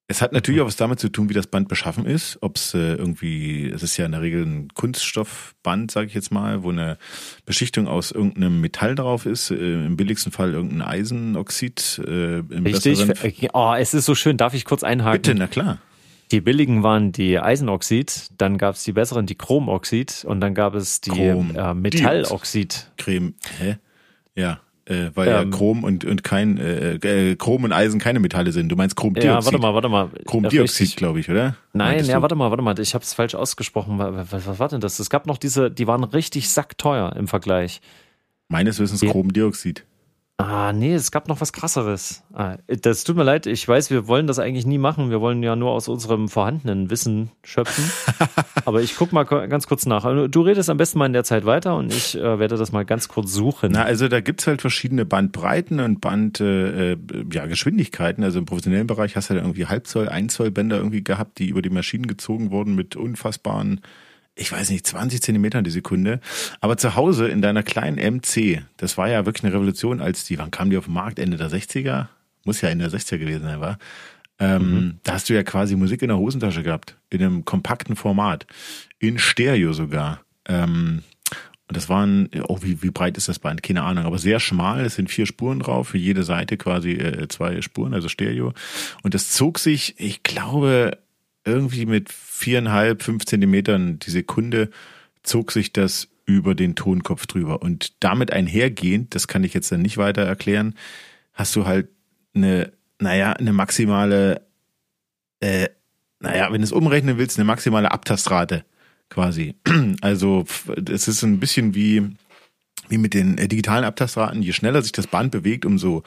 Es 0.10 0.22
hat 0.22 0.32
natürlich 0.32 0.62
auch 0.62 0.68
was 0.68 0.78
damit 0.78 1.02
zu 1.02 1.10
tun, 1.10 1.28
wie 1.28 1.34
das 1.34 1.48
Band 1.48 1.68
beschaffen 1.68 2.06
ist. 2.06 2.38
Ob 2.40 2.56
es 2.56 2.74
äh, 2.74 2.94
irgendwie, 2.94 3.70
es 3.70 3.84
ist 3.84 3.98
ja 3.98 4.06
in 4.06 4.14
der 4.14 4.22
Regel 4.22 4.46
ein 4.46 4.70
Kunststoffband, 4.74 5.92
sage 5.92 6.08
ich 6.08 6.14
jetzt 6.14 6.32
mal, 6.32 6.64
wo 6.64 6.70
eine 6.70 6.98
Beschichtung 7.46 7.90
aus 7.90 8.12
irgendeinem 8.12 8.62
Metall 8.62 8.96
drauf 8.96 9.26
ist. 9.26 9.52
Äh, 9.52 9.86
Im 9.86 9.98
billigsten 9.98 10.32
Fall 10.32 10.54
irgendein 10.54 10.82
Eisenoxid. 10.82 12.02
Äh, 12.08 12.38
im 12.40 12.64
Richtig. 12.66 13.06
Besseren... 13.06 13.50
Oh, 13.54 13.74
es 13.78 13.94
ist 13.94 14.06
so 14.06 14.16
schön. 14.16 14.38
Darf 14.38 14.54
ich 14.54 14.64
kurz 14.64 14.84
einhaken? 14.84 15.22
Bitte, 15.22 15.36
na 15.36 15.48
klar. 15.48 15.80
Die 16.32 16.42
billigen 16.42 16.84
waren 16.84 17.12
die 17.14 17.40
Eisenoxid, 17.40 18.32
dann 18.38 18.58
gab 18.58 18.76
es 18.76 18.84
die 18.84 18.92
besseren, 18.92 19.26
die 19.26 19.36
Chromoxid 19.36 20.26
und 20.28 20.42
dann 20.42 20.54
gab 20.54 20.76
es 20.76 21.00
die 21.00 21.22
äh, 21.22 21.74
Metalloxid. 21.74 22.92
Creme, 22.98 23.34
hä? 23.60 23.78
Ja, 24.36 24.60
äh, 24.90 25.12
weil 25.16 25.28
ähm, 25.28 25.34
ja 25.34 25.58
Chrom 25.58 25.84
und, 25.84 26.06
und 26.06 26.24
kein 26.24 26.58
äh, 26.58 26.96
äh, 26.96 27.36
Chrom 27.36 27.64
und 27.64 27.74
Eisen 27.74 28.00
keine 28.00 28.20
Metalle 28.20 28.52
sind. 28.52 28.70
Du 28.70 28.76
meinst 28.76 28.96
Chromdioxid? 28.96 29.30
Ja, 29.30 29.44
warte 29.44 29.58
mal, 29.58 29.74
warte 29.74 29.90
mal. 29.90 30.10
Chromdioxid, 30.26 30.96
glaube 30.96 31.20
ich, 31.20 31.30
oder? 31.30 31.56
Nein, 31.74 32.06
ja, 32.06 32.22
warte 32.22 32.36
mal, 32.36 32.50
warte 32.52 32.64
mal. 32.64 32.78
Ich 32.80 32.94
habe 32.94 33.04
es 33.04 33.14
falsch 33.14 33.36
ausgesprochen. 33.36 34.00
Was, 34.00 34.32
was 34.32 34.60
war 34.60 34.70
denn 34.70 34.80
das? 34.80 35.00
Es 35.00 35.10
gab 35.10 35.28
noch 35.28 35.38
diese, 35.38 35.70
die 35.70 35.88
waren 35.88 36.04
richtig 36.04 36.50
sackteuer 36.50 37.16
im 37.18 37.28
Vergleich. 37.28 37.82
Meines 38.48 38.80
Wissens 38.80 39.02
Chromdioxid. 39.02 39.86
Ah, 40.40 40.72
nee, 40.72 40.94
es 40.94 41.10
gab 41.10 41.28
noch 41.28 41.42
was 41.42 41.52
krasseres. 41.52 42.24
Ah, 42.32 42.58
das 42.68 43.04
tut 43.04 43.16
mir 43.16 43.24
leid, 43.24 43.48
ich 43.48 43.68
weiß, 43.68 43.90
wir 43.90 44.08
wollen 44.08 44.28
das 44.28 44.38
eigentlich 44.38 44.68
nie 44.68 44.78
machen. 44.78 45.10
Wir 45.10 45.20
wollen 45.20 45.42
ja 45.42 45.56
nur 45.56 45.72
aus 45.72 45.88
unserem 45.88 46.30
vorhandenen 46.30 46.92
Wissen 46.92 47.32
schöpfen. 47.44 47.84
Aber 48.66 48.82
ich 48.82 48.96
guck 48.96 49.12
mal 49.14 49.24
ganz 49.24 49.66
kurz 49.66 49.88
nach. 49.88 50.06
Also, 50.06 50.28
du 50.28 50.42
redest 50.42 50.70
am 50.70 50.78
besten 50.78 51.00
mal 51.00 51.08
in 51.08 51.14
der 51.14 51.24
Zeit 51.24 51.46
weiter 51.46 51.76
und 51.76 51.92
ich 51.92 52.16
äh, 52.16 52.38
werde 52.38 52.56
das 52.56 52.72
mal 52.72 52.86
ganz 52.86 53.08
kurz 53.08 53.34
suchen. 53.34 53.72
Na, 53.72 53.82
also 53.82 54.08
da 54.08 54.22
gibt's 54.22 54.46
halt 54.46 54.62
verschiedene 54.62 55.06
Bandbreiten 55.06 55.80
und 55.80 56.02
Band, 56.02 56.40
äh, 56.40 56.98
ja, 57.34 57.48
Geschwindigkeiten. 57.48 58.24
Also 58.24 58.38
im 58.38 58.46
professionellen 58.46 58.86
Bereich 58.86 59.16
hast 59.16 59.32
du 59.32 59.34
ja 59.34 59.42
irgendwie 59.42 59.66
Halbzoll, 59.66 60.08
Einzoll 60.08 60.52
Bänder 60.52 60.78
irgendwie 60.78 61.04
gehabt, 61.04 61.40
die 61.40 61.50
über 61.50 61.64
die 61.64 61.72
Maschinen 61.72 62.06
gezogen 62.06 62.52
wurden 62.52 62.76
mit 62.76 62.96
unfassbaren 62.96 63.82
ich 64.38 64.52
weiß 64.52 64.70
nicht, 64.70 64.86
20 64.86 65.22
Zentimetern 65.22 65.64
die 65.64 65.72
Sekunde. 65.72 66.20
Aber 66.62 66.78
zu 66.78 66.96
Hause 66.96 67.28
in 67.28 67.42
deiner 67.42 67.64
kleinen 67.64 67.98
MC, 67.98 68.64
das 68.78 68.98
war 68.98 69.10
ja 69.10 69.26
wirklich 69.26 69.44
eine 69.44 69.54
Revolution, 69.54 70.00
als 70.00 70.26
die, 70.26 70.38
wann 70.38 70.52
kam 70.52 70.70
die 70.70 70.78
auf 70.78 70.86
den 70.86 70.94
Markt? 70.94 71.20
Ende 71.20 71.38
der 71.38 71.50
60er? 71.50 72.08
Muss 72.46 72.62
ja 72.62 72.70
Ende 72.70 72.88
der 72.90 73.00
60er 73.00 73.18
gewesen 73.18 73.44
sein, 73.44 73.60
war. 73.60 73.78
Ähm, 74.40 74.72
mhm. 74.72 75.00
Da 75.04 75.14
hast 75.14 75.30
du 75.30 75.34
ja 75.34 75.44
quasi 75.44 75.76
Musik 75.76 76.02
in 76.04 76.10
der 76.10 76.18
Hosentasche 76.18 76.64
gehabt. 76.64 76.96
In 77.10 77.22
einem 77.22 77.46
kompakten 77.46 77.96
Format. 77.96 78.46
In 79.00 79.18
Stereo 79.18 79.74
sogar. 79.74 80.22
Ähm, 80.46 81.02
und 81.68 81.76
das 81.76 81.90
waren, 81.90 82.30
oh, 82.48 82.60
wie, 82.62 82.82
wie 82.82 82.92
breit 82.92 83.18
ist 83.18 83.28
das 83.28 83.40
Band? 83.40 83.62
Keine 83.62 83.84
Ahnung, 83.84 84.06
aber 84.06 84.20
sehr 84.20 84.40
schmal. 84.40 84.86
Es 84.86 84.96
sind 84.96 85.10
vier 85.10 85.26
Spuren 85.26 85.60
drauf, 85.60 85.90
für 85.90 85.98
jede 85.98 86.24
Seite 86.24 86.56
quasi 86.56 86.92
äh, 86.92 87.28
zwei 87.28 87.62
Spuren, 87.62 87.94
also 87.94 88.08
Stereo. 88.08 88.54
Und 89.04 89.14
das 89.14 89.32
zog 89.32 89.60
sich, 89.60 89.96
ich 89.98 90.24
glaube, 90.24 90.98
irgendwie 91.48 91.86
mit 91.86 92.12
viereinhalb, 92.12 93.02
fünf 93.02 93.26
Zentimetern 93.26 94.00
die 94.00 94.12
Sekunde 94.12 94.70
zog 95.24 95.52
sich 95.52 95.74
das 95.74 96.10
über 96.26 96.54
den 96.54 96.76
Tonkopf 96.76 97.26
drüber. 97.26 97.62
Und 97.62 97.94
damit 98.04 98.32
einhergehend, 98.32 99.16
das 99.16 99.28
kann 99.28 99.44
ich 99.44 99.54
jetzt 99.54 99.72
dann 99.72 99.82
nicht 99.82 99.98
weiter 99.98 100.24
erklären, 100.24 100.76
hast 101.34 101.56
du 101.56 101.66
halt 101.66 101.88
eine, 102.36 102.72
naja, 103.00 103.34
eine 103.34 103.54
maximale, 103.54 104.42
äh, 105.40 105.70
naja, 106.20 106.52
wenn 106.52 106.62
du 106.62 106.66
es 106.66 106.72
umrechnen 106.72 107.18
willst, 107.18 107.38
eine 107.38 107.46
maximale 107.46 107.92
Abtastrate 107.92 108.66
quasi. 109.10 109.56
Also 110.02 110.46
es 110.90 111.08
ist 111.08 111.24
ein 111.24 111.40
bisschen 111.40 111.74
wie, 111.76 112.04
wie 112.90 112.98
mit 112.98 113.14
den 113.14 113.38
äh, 113.38 113.48
digitalen 113.48 113.86
Abtastraten. 113.86 114.42
Je 114.42 114.54
schneller 114.54 114.82
sich 114.82 114.92
das 114.92 115.08
Band 115.08 115.32
bewegt, 115.32 115.66
umso 115.66 116.04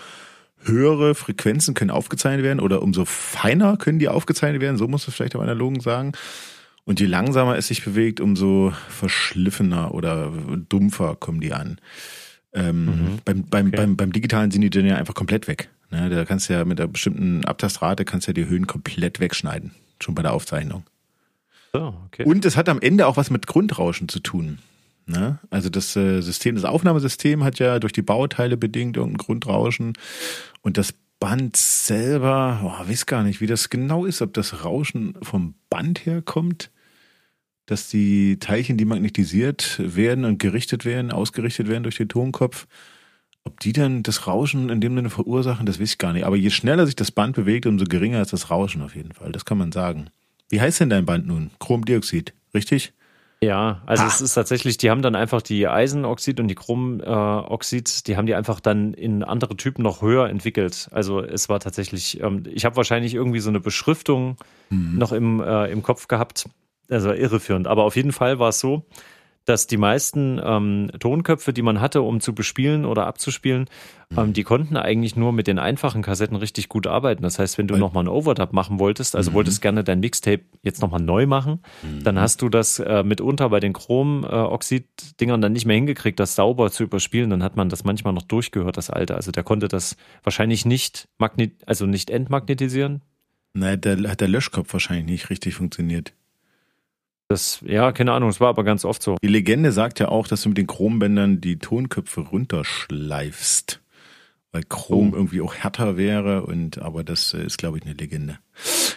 höhere 0.63 1.15
Frequenzen 1.15 1.75
können 1.75 1.91
aufgezeichnet 1.91 2.45
werden 2.45 2.61
oder 2.61 2.83
umso 2.83 3.05
feiner 3.05 3.77
können 3.77 3.99
die 3.99 4.09
aufgezeichnet 4.09 4.61
werden, 4.61 4.77
so 4.77 4.89
muss 4.89 5.09
es 5.09 5.15
vielleicht 5.15 5.35
am 5.35 5.41
analogen 5.41 5.81
sagen. 5.81 6.13
Und 6.85 7.01
je 7.01 7.07
langsamer 7.07 7.57
es 7.57 7.69
sich 7.69 7.85
bewegt, 7.85 8.21
umso 8.21 8.73
verschliffener 8.89 9.95
oder 9.95 10.33
dumpfer 10.69 11.17
kommen 11.17 11.41
die 11.41 11.53
an. 11.53 11.79
Ähm, 12.53 12.87
mhm. 12.87 13.19
beim, 13.25 13.45
beim, 13.45 13.67
okay. 13.69 13.77
beim, 13.77 13.97
beim 13.97 14.13
digitalen 14.13 14.51
sind 14.51 14.63
die 14.63 14.71
dann 14.71 14.87
ja 14.87 14.97
einfach 14.97 15.15
komplett 15.15 15.47
weg. 15.47 15.69
Ne? 15.91 16.11
Da 16.11 16.25
kannst 16.25 16.49
du 16.49 16.55
ja 16.55 16.65
mit 16.65 16.81
einer 16.81 16.89
bestimmten 16.89 17.45
Abtastrate 17.45 18.05
kannst 18.05 18.27
du 18.27 18.31
ja 18.31 18.35
die 18.35 18.47
Höhen 18.47 18.67
komplett 18.67 19.21
wegschneiden, 19.21 19.73
schon 20.01 20.15
bei 20.15 20.23
der 20.23 20.33
Aufzeichnung. 20.33 20.85
Oh, 21.73 21.93
okay. 22.07 22.25
Und 22.25 22.45
es 22.45 22.57
hat 22.57 22.69
am 22.69 22.81
Ende 22.81 23.07
auch 23.07 23.17
was 23.17 23.31
mit 23.31 23.47
Grundrauschen 23.47 24.09
zu 24.09 24.19
tun. 24.19 24.59
Ne? 25.11 25.41
Also 25.51 25.69
das 25.71 25.97
äh, 25.97 26.21
System, 26.21 26.55
das 26.55 26.65
Aufnahmesystem 26.65 27.43
hat 27.43 27.59
ja 27.59 27.81
durch 27.81 27.93
die 27.93 28.03
Bauteile 28.03 28.57
bedingt 28.57 28.97
irgendein 28.97 29.19
Grundrauschen 29.19 29.95
und 30.63 30.79
das 30.79 30.95
Band 31.19 31.57
selber, 31.57 32.61
oh, 32.63 32.89
weiß 32.89 33.07
gar 33.07 33.23
nicht, 33.25 33.41
wie 33.41 33.47
das 33.47 33.71
genau 33.71 34.07
ist, 34.07 34.23
ob 34.23 34.33
das 34.33 34.65
Rauschen 34.65 35.15
vom 35.21 35.55
Band 35.69 36.07
herkommt, 36.07 36.71
dass 37.67 37.89
die 37.89 38.39
Teilchen, 38.39 38.79
die 38.79 38.85
magnetisiert 38.85 39.81
werden 39.85 40.25
und 40.25 40.39
gerichtet 40.39 40.85
werden, 40.85 41.11
ausgerichtet 41.13 41.69
werden 41.69 41.83
durch 41.83 41.97
den 41.97 42.09
Tonkopf, 42.09 42.67
ob 43.45 43.61
die 43.61 43.73
dann 43.73 44.03
das 44.03 44.27
Rauschen 44.27 44.71
in 44.71 44.81
dem 44.81 44.95
Sinne 44.95 45.11
verursachen, 45.11 45.67
das 45.67 45.81
weiß 45.81 45.93
ich 45.93 45.99
gar 45.99 46.13
nicht. 46.13 46.25
Aber 46.25 46.37
je 46.37 46.51
schneller 46.51 46.87
sich 46.87 46.97
das 46.97 47.11
Band 47.11 47.35
bewegt, 47.35 47.67
umso 47.67 47.85
geringer 47.85 48.23
ist 48.23 48.33
das 48.33 48.51
Rauschen 48.51 48.81
auf 48.83 48.95
jeden 48.95 49.13
Fall. 49.13 49.33
Das 49.33 49.45
kann 49.45 49.59
man 49.59 49.73
sagen. 49.73 50.11
Wie 50.49 50.61
heißt 50.61 50.81
denn 50.81 50.91
dein 50.91 51.07
Band 51.07 51.27
nun? 51.27 51.51
Chromdioxid, 51.59 52.33
richtig? 52.55 52.93
Ja, 53.43 53.81
also 53.87 54.03
ha. 54.03 54.09
es 54.09 54.21
ist 54.21 54.35
tatsächlich, 54.35 54.77
die 54.77 54.91
haben 54.91 55.01
dann 55.01 55.15
einfach 55.15 55.41
die 55.41 55.67
Eisenoxid 55.67 56.41
und 56.41 56.49
die 56.49 56.55
Chromoxid, 56.55 58.07
die 58.07 58.17
haben 58.19 58.27
die 58.27 58.35
einfach 58.35 58.61
dann 58.61 58.93
in 58.93 59.25
andere 59.25 59.57
Typen 59.57 59.83
noch 59.83 60.03
höher 60.03 60.29
entwickelt. 60.29 60.89
Also 60.93 61.23
es 61.23 61.49
war 61.49 61.59
tatsächlich, 61.59 62.21
ähm, 62.21 62.43
ich 62.53 62.67
habe 62.67 62.77
wahrscheinlich 62.77 63.15
irgendwie 63.15 63.41
so 63.41 63.49
eine 63.49 63.61
Beschriftung 63.61 64.37
mhm. 64.69 64.99
noch 64.99 65.13
im, 65.13 65.41
äh, 65.41 65.71
im 65.71 65.83
Kopf 65.83 66.07
gehabt, 66.07 66.51
also 66.91 67.13
irreführend. 67.13 67.67
Aber 67.67 67.85
auf 67.85 67.97
jeden 67.97 68.13
Fall 68.13 68.39
war 68.39 68.51
es 68.51 68.61
so, 68.61 68.85
dass 69.51 69.67
die 69.67 69.79
meisten 69.79 70.41
ähm, 70.45 70.93
Tonköpfe, 71.01 71.53
die 71.53 71.63
man 71.63 71.81
hatte, 71.81 72.03
um 72.03 72.21
zu 72.21 72.37
bespielen 72.37 72.85
oder 72.85 73.09
abzuspielen, 73.09 73.67
ähm, 74.17 74.29
mhm. 74.29 74.33
die 74.33 74.45
konnten 74.45 74.77
eigentlich 74.77 75.17
nur 75.17 75.33
mit 75.33 75.49
den 75.49 75.59
einfachen 75.59 76.03
Kassetten 76.03 76.37
richtig 76.37 76.69
gut 76.69 76.87
arbeiten. 76.87 77.25
Das 77.25 77.41
heißt, 77.41 77.59
wenn 77.59 77.67
du 77.67 77.77
nochmal 77.77 78.03
einen 78.03 78.15
Overdub 78.15 78.53
machen 78.53 78.79
wolltest, 78.79 79.17
also 79.17 79.33
mhm. 79.33 79.35
wolltest 79.35 79.61
gerne 79.61 79.83
dein 79.83 79.99
Mixtape 79.99 80.43
jetzt 80.63 80.81
nochmal 80.81 81.01
neu 81.01 81.27
machen, 81.27 81.63
mhm. 81.83 82.05
dann 82.05 82.21
hast 82.21 82.43
du 82.43 82.49
das 82.49 82.79
äh, 82.79 83.03
mitunter 83.03 83.49
bei 83.49 83.59
den 83.59 83.73
Chrom-Oxid-Dingern 83.73 85.41
dann 85.41 85.53
nicht 85.53 85.67
mehr 85.67 85.75
hingekriegt, 85.75 86.21
das 86.21 86.37
sauber 86.37 86.71
zu 86.71 86.85
überspielen. 86.85 87.31
Dann 87.31 87.43
hat 87.43 87.57
man 87.57 87.69
das 87.69 87.83
manchmal 87.83 88.13
noch 88.13 88.23
durchgehört, 88.23 88.77
das 88.77 88.89
alte. 88.89 89.17
Also 89.17 89.33
der 89.33 89.43
konnte 89.43 89.67
das 89.67 89.97
wahrscheinlich 90.23 90.65
nicht 90.65 91.09
magnet 91.19 91.55
also 91.67 91.87
nicht 91.87 92.09
entmagnetisieren. 92.11 93.03
Nein, 93.53 93.81
da 93.81 93.97
hat 94.09 94.21
der 94.21 94.29
Löschkopf 94.29 94.73
wahrscheinlich 94.73 95.07
nicht 95.07 95.31
richtig 95.31 95.57
funktioniert. 95.57 96.13
Das, 97.31 97.61
ja, 97.65 97.93
keine 97.93 98.11
Ahnung, 98.11 98.29
es 98.29 98.41
war 98.41 98.49
aber 98.49 98.65
ganz 98.65 98.85
oft 98.85 99.05
so. 99.05 99.15
Die 99.23 99.29
Legende 99.29 99.71
sagt 99.71 100.01
ja 100.01 100.09
auch, 100.09 100.27
dass 100.27 100.43
du 100.43 100.49
mit 100.49 100.59
den 100.59 100.67
Chrombändern 100.67 101.41
die 101.41 101.61
Tonköpfe 101.61 102.23
runterschleifst. 102.23 103.81
Weil 104.51 104.65
Chrom 104.65 105.13
oh. 105.13 105.17
irgendwie 105.17 105.41
auch 105.41 105.55
härter 105.55 105.97
wäre 105.97 106.43
und 106.43 106.83
aber 106.83 107.05
das 107.05 107.33
ist, 107.35 107.57
glaube 107.57 107.79
ich, 107.79 107.85
eine 107.85 107.93
Legende. 107.93 108.39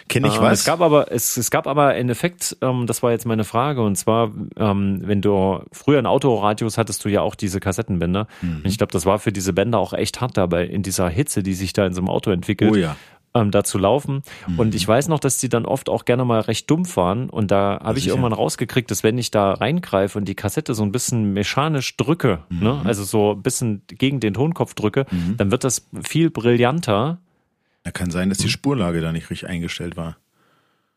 Kenne 0.08 0.26
ich 0.26 0.34
ähm, 0.34 0.42
was? 0.42 0.58
Es 0.58 0.64
gab 0.64 0.80
aber, 0.80 1.12
es, 1.12 1.36
es 1.36 1.52
gab 1.52 1.68
aber 1.68 1.90
einen 1.90 2.08
Effekt, 2.08 2.56
ähm, 2.60 2.88
das 2.88 3.04
war 3.04 3.12
jetzt 3.12 3.24
meine 3.24 3.44
Frage, 3.44 3.82
und 3.82 3.94
zwar, 3.94 4.32
ähm, 4.56 5.02
wenn 5.04 5.22
du 5.22 5.60
früher 5.70 6.00
in 6.00 6.06
Autoradios 6.06 6.76
hattest 6.76 7.04
du 7.04 7.08
ja 7.08 7.20
auch 7.20 7.36
diese 7.36 7.60
Kassettenbänder. 7.60 8.26
Mhm. 8.42 8.56
Und 8.56 8.66
ich 8.66 8.78
glaube, 8.78 8.92
das 8.92 9.06
war 9.06 9.20
für 9.20 9.30
diese 9.30 9.52
Bänder 9.52 9.78
auch 9.78 9.92
echt 9.92 10.20
hart 10.20 10.36
dabei, 10.36 10.66
in 10.66 10.82
dieser 10.82 11.08
Hitze, 11.08 11.44
die 11.44 11.54
sich 11.54 11.72
da 11.72 11.86
in 11.86 11.92
so 11.92 12.00
einem 12.00 12.08
Auto 12.08 12.32
entwickelt. 12.32 12.72
Oh 12.72 12.74
ja 12.74 12.96
ähm, 13.34 13.50
da 13.50 13.64
zu 13.64 13.78
laufen. 13.78 14.22
Mhm. 14.46 14.58
Und 14.58 14.74
ich 14.74 14.86
weiß 14.86 15.08
noch, 15.08 15.18
dass 15.18 15.38
die 15.38 15.48
dann 15.48 15.66
oft 15.66 15.88
auch 15.88 16.04
gerne 16.04 16.24
mal 16.24 16.40
recht 16.40 16.70
dumpf 16.70 16.96
waren. 16.96 17.28
Und 17.28 17.50
da 17.50 17.80
habe 17.82 17.98
ich 17.98 18.06
irgendwann 18.06 18.32
rausgekriegt, 18.32 18.90
dass 18.90 19.02
wenn 19.02 19.18
ich 19.18 19.30
da 19.30 19.52
reingreife 19.54 20.18
und 20.18 20.26
die 20.26 20.34
Kassette 20.34 20.74
so 20.74 20.82
ein 20.82 20.92
bisschen 20.92 21.32
mechanisch 21.32 21.96
drücke, 21.96 22.40
mhm. 22.48 22.62
ne, 22.62 22.80
also 22.84 23.04
so 23.04 23.32
ein 23.32 23.42
bisschen 23.42 23.82
gegen 23.88 24.20
den 24.20 24.34
Tonkopf 24.34 24.74
drücke, 24.74 25.06
mhm. 25.10 25.36
dann 25.36 25.50
wird 25.50 25.64
das 25.64 25.88
viel 26.02 26.30
brillanter. 26.30 27.18
Da 27.82 27.90
kann 27.90 28.10
sein, 28.10 28.30
dass 28.30 28.38
die 28.38 28.48
Spurlage 28.48 29.00
da 29.00 29.12
nicht 29.12 29.28
richtig 29.30 29.48
eingestellt 29.48 29.96
war. 29.96 30.16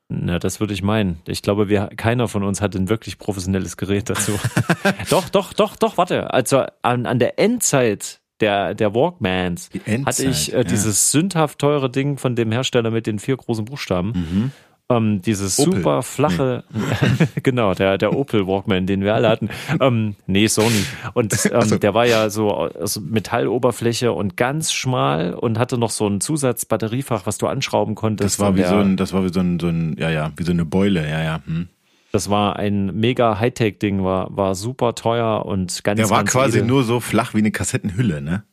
Na, 0.09 0.39
das 0.39 0.61
würde 0.61 0.73
ich 0.73 0.81
meinen. 0.81 1.19
Ich 1.27 1.41
glaube, 1.41 1.67
wir, 1.67 1.87
keiner 1.97 2.29
von 2.29 2.43
uns 2.43 2.61
hat 2.61 2.75
ein 2.75 2.87
wirklich 2.87 3.17
professionelles 3.17 3.75
Gerät 3.75 4.09
dazu. 4.09 4.39
doch, 5.09 5.27
doch, 5.27 5.51
doch, 5.51 5.75
doch, 5.75 5.97
warte. 5.97 6.33
Also 6.33 6.63
an, 6.81 7.05
an 7.05 7.19
der 7.19 7.39
Endzeit 7.39 8.21
der, 8.39 8.73
der 8.73 8.93
Walkmans 8.93 9.69
hatte 10.05 10.25
ich 10.25 10.53
äh, 10.53 10.63
dieses 10.63 11.11
sündhaft 11.11 11.59
teure 11.59 11.89
Ding 11.89 12.17
von 12.17 12.35
dem 12.35 12.51
Hersteller 12.51 12.91
mit 12.91 13.07
den 13.07 13.19
vier 13.19 13.37
großen 13.37 13.65
Buchstaben. 13.65 14.09
Mhm. 14.09 14.51
Ähm, 14.89 15.21
dieses 15.21 15.59
Opel. 15.59 15.75
super 15.75 16.01
flache, 16.01 16.63
nee. 16.73 17.27
genau, 17.43 17.73
der, 17.73 17.97
der 17.97 18.15
Opel 18.15 18.47
Walkman, 18.47 18.85
den 18.85 19.01
wir 19.01 19.15
alle 19.15 19.27
hatten. 19.27 19.49
ähm, 19.81 20.15
nee, 20.27 20.47
Sony. 20.47 20.85
Und 21.13 21.33
ähm, 21.45 21.51
also. 21.57 21.77
der 21.77 21.93
war 21.93 22.05
ja 22.05 22.29
so 22.29 22.51
aus 22.51 22.97
Metalloberfläche 23.01 24.13
und 24.13 24.37
ganz 24.37 24.71
schmal 24.71 25.33
und 25.33 25.59
hatte 25.59 25.77
noch 25.77 25.89
so 25.89 26.07
ein 26.07 26.21
Zusatzbatteriefach, 26.21 27.25
was 27.25 27.37
du 27.37 27.47
anschrauben 27.47 27.95
konntest. 27.95 28.35
Das 28.35 28.39
war 28.39 28.55
wie 28.55 28.61
der, 28.61 28.69
so 28.69 28.75
ein, 28.77 28.95
das 28.95 29.11
war 29.11 29.25
wie 29.25 29.33
so 29.33 29.41
ein, 29.41 29.59
so 29.59 29.67
ein, 29.67 29.97
ja, 29.99 30.09
ja, 30.09 30.31
wie 30.37 30.43
so 30.43 30.53
eine 30.53 30.63
Beule, 30.63 31.09
ja, 31.09 31.21
ja. 31.21 31.41
Hm. 31.45 31.67
Das 32.11 32.29
war 32.29 32.55
ein 32.55 32.95
mega 32.97 33.39
Hightech-Ding, 33.39 34.03
war, 34.03 34.35
war 34.35 34.55
super 34.55 34.95
teuer 34.95 35.45
und 35.45 35.83
ganz 35.83 35.97
Der 35.99 36.09
war 36.09 36.19
ganz 36.19 36.31
quasi 36.31 36.59
edel. 36.59 36.67
nur 36.67 36.83
so 36.83 36.99
flach 36.99 37.33
wie 37.33 37.39
eine 37.39 37.51
Kassettenhülle, 37.51 38.21
ne? 38.21 38.43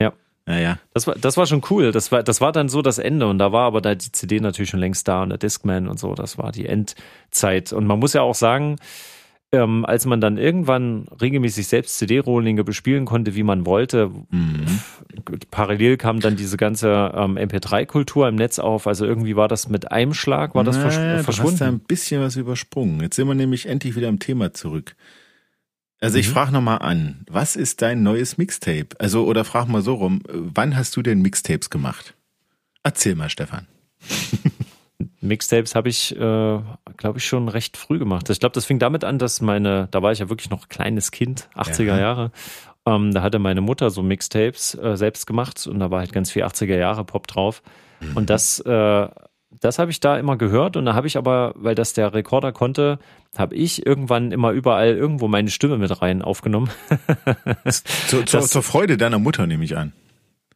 Ja. 0.00 0.12
Ja, 0.48 0.58
ja. 0.58 0.78
Das 0.92 1.06
war, 1.06 1.14
das 1.14 1.36
war 1.36 1.46
schon 1.46 1.62
cool. 1.70 1.92
Das 1.92 2.12
war, 2.12 2.22
das 2.22 2.40
war 2.40 2.52
dann 2.52 2.68
so 2.68 2.82
das 2.82 2.98
Ende. 2.98 3.26
Und 3.26 3.38
da 3.38 3.52
war 3.52 3.66
aber 3.66 3.80
da 3.80 3.94
die 3.94 4.10
CD 4.12 4.40
natürlich 4.40 4.70
schon 4.70 4.80
längst 4.80 5.06
da 5.08 5.22
und 5.22 5.30
der 5.30 5.38
Discman 5.38 5.88
und 5.88 5.98
so. 5.98 6.14
Das 6.14 6.38
war 6.38 6.52
die 6.52 6.66
Endzeit. 6.66 7.72
Und 7.72 7.86
man 7.86 7.98
muss 7.98 8.12
ja 8.14 8.22
auch 8.22 8.34
sagen, 8.34 8.76
ähm, 9.54 9.84
als 9.84 10.06
man 10.06 10.20
dann 10.20 10.36
irgendwann 10.36 11.06
regelmäßig 11.20 11.66
selbst 11.66 11.98
CD-Rohlinge 11.98 12.64
bespielen 12.64 13.04
konnte, 13.04 13.34
wie 13.34 13.42
man 13.42 13.66
wollte, 13.66 14.10
mhm. 14.30 14.80
parallel 15.50 15.96
kam 15.96 16.20
dann 16.20 16.36
diese 16.36 16.56
ganze 16.56 17.12
ähm, 17.14 17.36
MP3-Kultur 17.36 18.28
im 18.28 18.36
Netz 18.36 18.58
auf. 18.58 18.86
Also 18.86 19.06
irgendwie 19.06 19.36
war 19.36 19.48
das 19.48 19.68
mit 19.68 19.92
einem 19.92 20.14
Schlag, 20.14 20.54
war 20.54 20.64
das 20.64 20.76
naja, 20.76 20.90
vers 20.90 21.24
verschwunden. 21.24 21.50
Du 21.50 21.52
hast 21.52 21.60
da 21.60 21.68
ein 21.68 21.80
bisschen 21.80 22.20
was 22.20 22.36
übersprungen. 22.36 23.00
Jetzt 23.00 23.16
sind 23.16 23.28
wir 23.28 23.34
nämlich 23.34 23.66
endlich 23.66 23.96
wieder 23.96 24.08
am 24.08 24.18
Thema 24.18 24.52
zurück. 24.52 24.96
Also 26.00 26.18
ich 26.18 26.28
mhm. 26.28 26.32
frage 26.32 26.52
nochmal 26.52 26.80
an, 26.80 27.24
was 27.30 27.56
ist 27.56 27.80
dein 27.80 28.02
neues 28.02 28.36
Mixtape? 28.36 28.88
Also, 28.98 29.24
oder 29.24 29.44
frag 29.44 29.68
mal 29.68 29.80
so 29.80 29.94
rum, 29.94 30.22
wann 30.28 30.76
hast 30.76 30.96
du 30.96 31.02
denn 31.02 31.22
Mixtapes 31.22 31.70
gemacht? 31.70 32.14
Erzähl 32.82 33.14
mal, 33.14 33.30
Stefan. 33.30 33.66
Mixtapes 35.20 35.74
habe 35.74 35.88
ich, 35.88 36.14
äh, 36.14 36.18
glaube 36.96 37.18
ich, 37.18 37.24
schon 37.24 37.48
recht 37.48 37.76
früh 37.76 37.98
gemacht. 37.98 38.30
Ich 38.30 38.40
glaube, 38.40 38.54
das 38.54 38.64
fing 38.64 38.78
damit 38.78 39.04
an, 39.04 39.18
dass 39.18 39.40
meine, 39.40 39.88
da 39.90 40.02
war 40.02 40.12
ich 40.12 40.20
ja 40.20 40.28
wirklich 40.28 40.50
noch 40.50 40.68
kleines 40.68 41.10
Kind, 41.10 41.48
80er 41.56 41.84
ja. 41.84 41.98
Jahre. 41.98 42.30
Ähm, 42.86 43.12
da 43.12 43.22
hatte 43.22 43.38
meine 43.38 43.60
Mutter 43.60 43.90
so 43.90 44.02
Mixtapes 44.02 44.74
äh, 44.74 44.96
selbst 44.96 45.26
gemacht 45.26 45.66
und 45.66 45.80
da 45.80 45.90
war 45.90 46.00
halt 46.00 46.12
ganz 46.12 46.30
viel 46.30 46.44
80er 46.44 46.76
Jahre 46.76 47.04
Pop 47.04 47.26
drauf. 47.26 47.62
Mhm. 48.00 48.16
Und 48.16 48.30
das, 48.30 48.60
äh, 48.60 49.08
das 49.60 49.78
habe 49.78 49.90
ich 49.90 50.00
da 50.00 50.18
immer 50.18 50.36
gehört 50.36 50.76
und 50.76 50.84
da 50.84 50.94
habe 50.94 51.06
ich 51.06 51.16
aber, 51.16 51.54
weil 51.56 51.74
das 51.74 51.94
der 51.94 52.12
Rekorder 52.12 52.52
konnte, 52.52 52.98
habe 53.36 53.54
ich 53.54 53.86
irgendwann 53.86 54.32
immer 54.32 54.50
überall 54.50 54.94
irgendwo 54.94 55.28
meine 55.28 55.50
Stimme 55.50 55.78
mit 55.78 56.02
rein 56.02 56.22
aufgenommen. 56.22 56.70
zur, 58.08 58.26
zur, 58.26 58.42
zur 58.42 58.62
Freude 58.62 58.96
deiner 58.96 59.18
Mutter 59.18 59.46
nehme 59.46 59.64
ich 59.64 59.76
an. 59.76 59.92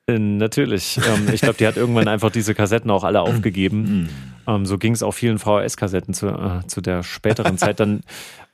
Äh, 0.08 0.18
natürlich. 0.18 0.98
Ähm, 1.06 1.28
ich 1.32 1.42
glaube, 1.42 1.58
die 1.58 1.66
hat 1.66 1.76
irgendwann 1.76 2.08
einfach 2.08 2.30
diese 2.30 2.54
Kassetten 2.54 2.90
auch 2.90 3.04
alle 3.04 3.20
aufgegeben. 3.20 3.82
Mhm. 3.82 4.08
Ähm, 4.46 4.66
so 4.66 4.78
ging 4.78 4.94
es 4.94 5.02
auch 5.02 5.12
vielen 5.12 5.38
VHS-Kassetten 5.38 6.14
zu, 6.14 6.28
äh, 6.28 6.66
zu 6.66 6.80
der 6.80 7.02
späteren 7.02 7.58
Zeit. 7.58 7.78
Dann, 7.78 8.00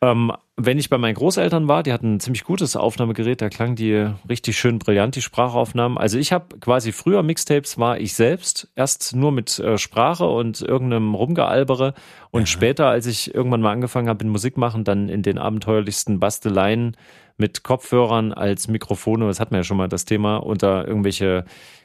ähm, 0.01 0.33
wenn 0.57 0.79
ich 0.79 0.89
bei 0.89 0.99
meinen 0.99 1.15
Großeltern 1.15 1.67
war, 1.67 1.83
die 1.83 1.93
hatten 1.93 2.15
ein 2.15 2.21
ziemlich 2.21 2.45
gutes 2.45 2.77
Aufnahmegerät, 2.77 3.41
da 3.41 3.49
klang 3.49 3.75
die 3.75 4.09
richtig 4.29 4.57
schön 4.57 4.79
brillant, 4.79 5.17
die 5.17 5.23
Sprachaufnahmen. 5.23 5.99
Also 5.99 6.19
ich 6.19 6.33
habe 6.33 6.59
quasi 6.61 6.93
früher 6.93 7.23
Mixtapes 7.23 7.79
war 7.79 7.99
ich 7.99 8.15
selbst, 8.15 8.69
erst 8.77 9.17
nur 9.17 9.33
mit 9.33 9.59
äh, 9.59 9.79
Sprache 9.79 10.27
und 10.27 10.61
irgendeinem 10.63 11.15
Rumgealbere 11.15 11.95
und 12.31 12.43
ja. 12.43 12.47
später, 12.47 12.87
als 12.87 13.07
ich 13.07 13.35
irgendwann 13.35 13.63
mal 13.63 13.73
angefangen 13.73 14.09
habe 14.09 14.25
mit 14.25 14.33
Musik 14.33 14.57
machen, 14.57 14.85
dann 14.85 15.09
in 15.09 15.23
den 15.23 15.39
abenteuerlichsten 15.39 16.21
Basteleien 16.21 16.97
mit 17.37 17.65
Kopfhörern 17.65 18.33
als 18.33 18.69
Mikrofone, 18.69 19.27
das 19.27 19.41
hatten 19.41 19.53
wir 19.53 19.59
ja 19.59 19.65
schon 19.65 19.77
mal 19.77 19.89
das 19.89 20.05
Thema, 20.05 20.37
unter 20.37 20.87
irgendwelche 20.87 21.45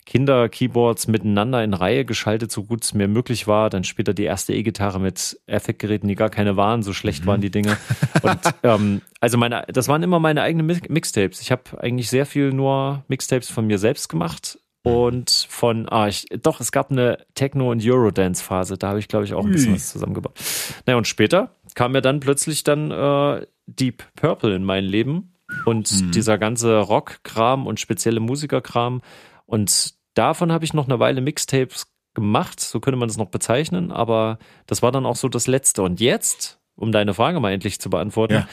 Kinder-Keyboards 0.09 1.07
miteinander 1.07 1.63
in 1.63 1.75
Reihe 1.75 2.03
geschaltet, 2.03 2.51
so 2.51 2.63
gut 2.63 2.83
es 2.83 2.95
mir 2.95 3.07
möglich 3.07 3.45
war. 3.45 3.69
Dann 3.69 3.83
später 3.83 4.15
die 4.15 4.23
erste 4.23 4.53
E-Gitarre 4.53 4.99
mit 4.99 5.39
Effektgeräten, 5.45 6.09
die 6.09 6.15
gar 6.15 6.31
keine 6.31 6.57
waren, 6.57 6.81
so 6.81 6.93
schlecht 6.93 7.23
mhm. 7.23 7.27
waren 7.27 7.41
die 7.41 7.51
Dinge. 7.51 7.77
Und 8.23 8.39
ähm, 8.63 9.01
also 9.19 9.37
meine, 9.37 9.65
das 9.67 9.87
waren 9.87 10.01
immer 10.01 10.19
meine 10.19 10.41
eigenen 10.41 10.65
Mixtapes. 10.65 11.41
Ich 11.41 11.51
habe 11.51 11.79
eigentlich 11.79 12.09
sehr 12.09 12.25
viel 12.25 12.51
nur 12.51 13.03
Mixtapes 13.07 13.51
von 13.51 13.67
mir 13.67 13.77
selbst 13.77 14.09
gemacht 14.09 14.57
und 14.81 15.45
von, 15.47 15.87
ah, 15.89 16.07
ich, 16.07 16.25
doch, 16.41 16.59
es 16.59 16.71
gab 16.71 16.89
eine 16.89 17.19
Techno- 17.35 17.69
und 17.69 17.85
Eurodance-Phase, 17.85 18.77
da 18.77 18.87
habe 18.87 18.99
ich, 18.99 19.09
glaube 19.09 19.25
ich, 19.25 19.35
auch 19.35 19.45
ein 19.45 19.51
bisschen 19.51 19.75
was 19.75 19.91
zusammengebaut. 19.91 20.39
Naja, 20.87 20.97
und 20.97 21.05
später 21.05 21.51
kam 21.75 21.91
mir 21.91 22.01
dann 22.01 22.19
plötzlich 22.19 22.63
dann 22.63 22.89
äh, 22.89 23.45
Deep 23.67 24.03
Purple 24.15 24.55
in 24.55 24.63
mein 24.63 24.85
Leben 24.85 25.33
und 25.65 25.91
mhm. 25.91 26.11
dieser 26.11 26.39
ganze 26.39 26.79
Rock-Kram 26.79 27.67
und 27.67 27.79
spezielle 27.79 28.21
Musiker-Kram. 28.21 29.01
Und 29.45 29.98
davon 30.13 30.51
habe 30.51 30.65
ich 30.65 30.73
noch 30.73 30.85
eine 30.85 30.99
Weile 30.99 31.21
Mixtapes 31.21 31.87
gemacht, 32.13 32.59
so 32.59 32.79
könnte 32.79 32.97
man 32.97 33.07
das 33.07 33.17
noch 33.17 33.29
bezeichnen, 33.29 33.91
aber 33.91 34.39
das 34.65 34.81
war 34.81 34.91
dann 34.91 35.05
auch 35.05 35.15
so 35.15 35.29
das 35.29 35.47
Letzte. 35.47 35.83
Und 35.83 35.99
jetzt, 35.99 36.59
um 36.75 36.91
deine 36.91 37.13
Frage 37.13 37.39
mal 37.39 37.51
endlich 37.51 37.79
zu 37.79 37.89
beantworten, 37.89 38.45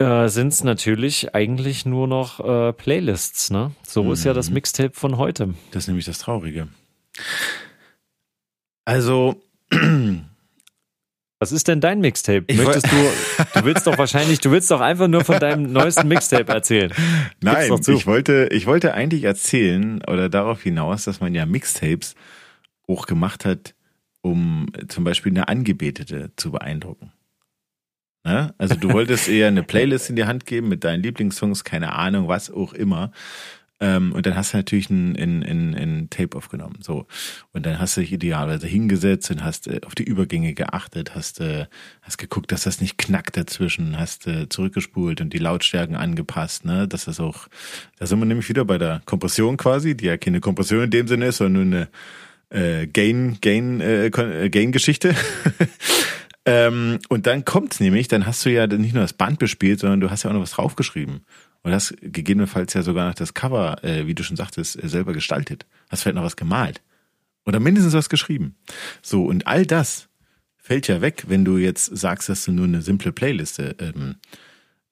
ja. 0.00 0.24
äh, 0.24 0.28
sind 0.28 0.48
es 0.48 0.64
natürlich 0.64 1.34
eigentlich 1.34 1.86
nur 1.86 2.08
noch 2.08 2.40
äh, 2.40 2.72
Playlists. 2.72 3.50
Ne? 3.50 3.72
So 3.82 4.04
mhm. 4.04 4.12
ist 4.12 4.24
ja 4.24 4.32
das 4.32 4.48
mhm. 4.48 4.54
Mixtape 4.54 4.94
von 4.94 5.16
heute. 5.16 5.54
Das 5.70 5.84
ist 5.84 5.88
nämlich 5.88 6.06
das 6.06 6.18
Traurige. 6.18 6.68
Also 8.84 9.40
was 11.40 11.52
ist 11.52 11.68
denn 11.68 11.80
dein 11.80 12.00
Mixtape? 12.00 12.44
Ich 12.48 12.58
Möchtest 12.58 12.86
du, 12.92 13.58
du 13.58 13.64
willst 13.64 13.86
doch 13.86 13.96
wahrscheinlich, 13.96 14.40
du 14.40 14.50
willst 14.50 14.70
doch 14.70 14.82
einfach 14.82 15.08
nur 15.08 15.24
von 15.24 15.40
deinem 15.40 15.72
neuesten 15.72 16.06
Mixtape 16.06 16.52
erzählen. 16.52 16.92
Nein, 17.40 17.72
ich 17.72 18.06
wollte, 18.06 18.48
ich 18.52 18.66
wollte 18.66 18.92
eigentlich 18.92 19.24
erzählen 19.24 20.02
oder 20.04 20.28
darauf 20.28 20.62
hinaus, 20.62 21.04
dass 21.04 21.20
man 21.20 21.34
ja 21.34 21.46
Mixtapes 21.46 22.14
auch 22.86 23.06
gemacht 23.06 23.46
hat, 23.46 23.74
um 24.20 24.66
zum 24.88 25.04
Beispiel 25.04 25.32
eine 25.32 25.48
Angebetete 25.48 26.30
zu 26.36 26.50
beeindrucken. 26.50 27.10
Ne? 28.22 28.54
Also 28.58 28.74
du 28.74 28.92
wolltest 28.92 29.28
eher 29.28 29.48
eine 29.48 29.62
Playlist 29.64 30.10
in 30.10 30.16
die 30.16 30.26
Hand 30.26 30.44
geben 30.44 30.68
mit 30.68 30.84
deinen 30.84 31.02
Lieblingssongs, 31.02 31.64
keine 31.64 31.94
Ahnung, 31.94 32.28
was 32.28 32.50
auch 32.50 32.74
immer. 32.74 33.12
Ähm, 33.80 34.12
und 34.12 34.26
dann 34.26 34.36
hast 34.36 34.52
du 34.52 34.58
natürlich 34.58 34.90
ein, 34.90 35.16
ein, 35.16 35.42
ein, 35.42 35.74
ein 35.74 36.10
Tape 36.10 36.36
aufgenommen. 36.36 36.78
So. 36.82 37.06
Und 37.52 37.64
dann 37.64 37.78
hast 37.78 37.96
du 37.96 38.02
dich 38.02 38.12
idealerweise 38.12 38.66
hingesetzt 38.66 39.30
und 39.30 39.42
hast 39.42 39.68
äh, 39.68 39.80
auf 39.86 39.94
die 39.94 40.04
Übergänge 40.04 40.52
geachtet, 40.52 41.14
hast, 41.14 41.40
äh, 41.40 41.66
hast 42.02 42.18
geguckt, 42.18 42.52
dass 42.52 42.64
das 42.64 42.80
nicht 42.82 42.98
knackt 42.98 43.38
dazwischen, 43.38 43.98
hast 43.98 44.26
äh, 44.26 44.48
zurückgespult 44.50 45.22
und 45.22 45.32
die 45.32 45.38
Lautstärken 45.38 45.96
angepasst, 45.96 46.66
ne? 46.66 46.86
Dass 46.86 47.06
das 47.06 47.20
auch, 47.20 47.48
da 47.98 48.06
sind 48.06 48.18
wir 48.18 48.26
nämlich 48.26 48.50
wieder 48.50 48.66
bei 48.66 48.76
der 48.76 49.00
Kompression 49.06 49.56
quasi, 49.56 49.96
die 49.96 50.06
ja 50.06 50.18
keine 50.18 50.40
Kompression 50.40 50.84
in 50.84 50.90
dem 50.90 51.08
Sinne 51.08 51.26
ist, 51.26 51.38
sondern 51.38 51.70
nur 51.70 51.78
eine 51.78 52.82
äh, 52.82 52.86
Gain, 52.86 53.38
Gain, 53.40 53.80
äh, 53.80 54.06
äh 54.06 54.50
Gain-Geschichte. 54.50 55.14
Ähm, 56.46 56.98
und 57.10 57.26
dann 57.26 57.44
kommt's 57.44 57.80
nämlich, 57.80 58.08
dann 58.08 58.26
hast 58.26 58.44
du 58.46 58.50
ja 58.50 58.66
nicht 58.66 58.94
nur 58.94 59.02
das 59.02 59.12
Band 59.12 59.38
bespielt, 59.38 59.78
sondern 59.78 60.00
du 60.00 60.10
hast 60.10 60.22
ja 60.22 60.30
auch 60.30 60.34
noch 60.34 60.40
was 60.40 60.52
draufgeschrieben. 60.52 61.20
Und 61.62 61.72
hast 61.72 61.94
gegebenenfalls 62.00 62.72
ja 62.74 62.82
sogar 62.82 63.06
noch 63.06 63.14
das 63.14 63.34
Cover, 63.34 63.84
äh, 63.84 64.06
wie 64.06 64.14
du 64.14 64.22
schon 64.22 64.36
sagtest, 64.36 64.82
äh, 64.82 64.88
selber 64.88 65.12
gestaltet. 65.12 65.66
Hast 65.90 66.02
vielleicht 66.02 66.16
noch 66.16 66.24
was 66.24 66.36
gemalt. 66.36 66.80
Oder 67.44 67.60
mindestens 67.60 67.94
was 67.94 68.08
geschrieben. 68.08 68.56
So, 69.02 69.24
und 69.24 69.46
all 69.46 69.66
das 69.66 70.08
fällt 70.56 70.88
ja 70.88 71.00
weg, 71.00 71.24
wenn 71.28 71.44
du 71.44 71.58
jetzt 71.58 71.84
sagst, 71.86 72.28
dass 72.28 72.44
du 72.44 72.52
nur 72.52 72.66
eine 72.66 72.82
simple 72.82 73.12
Playliste 73.12 73.76
ähm, 73.78 74.16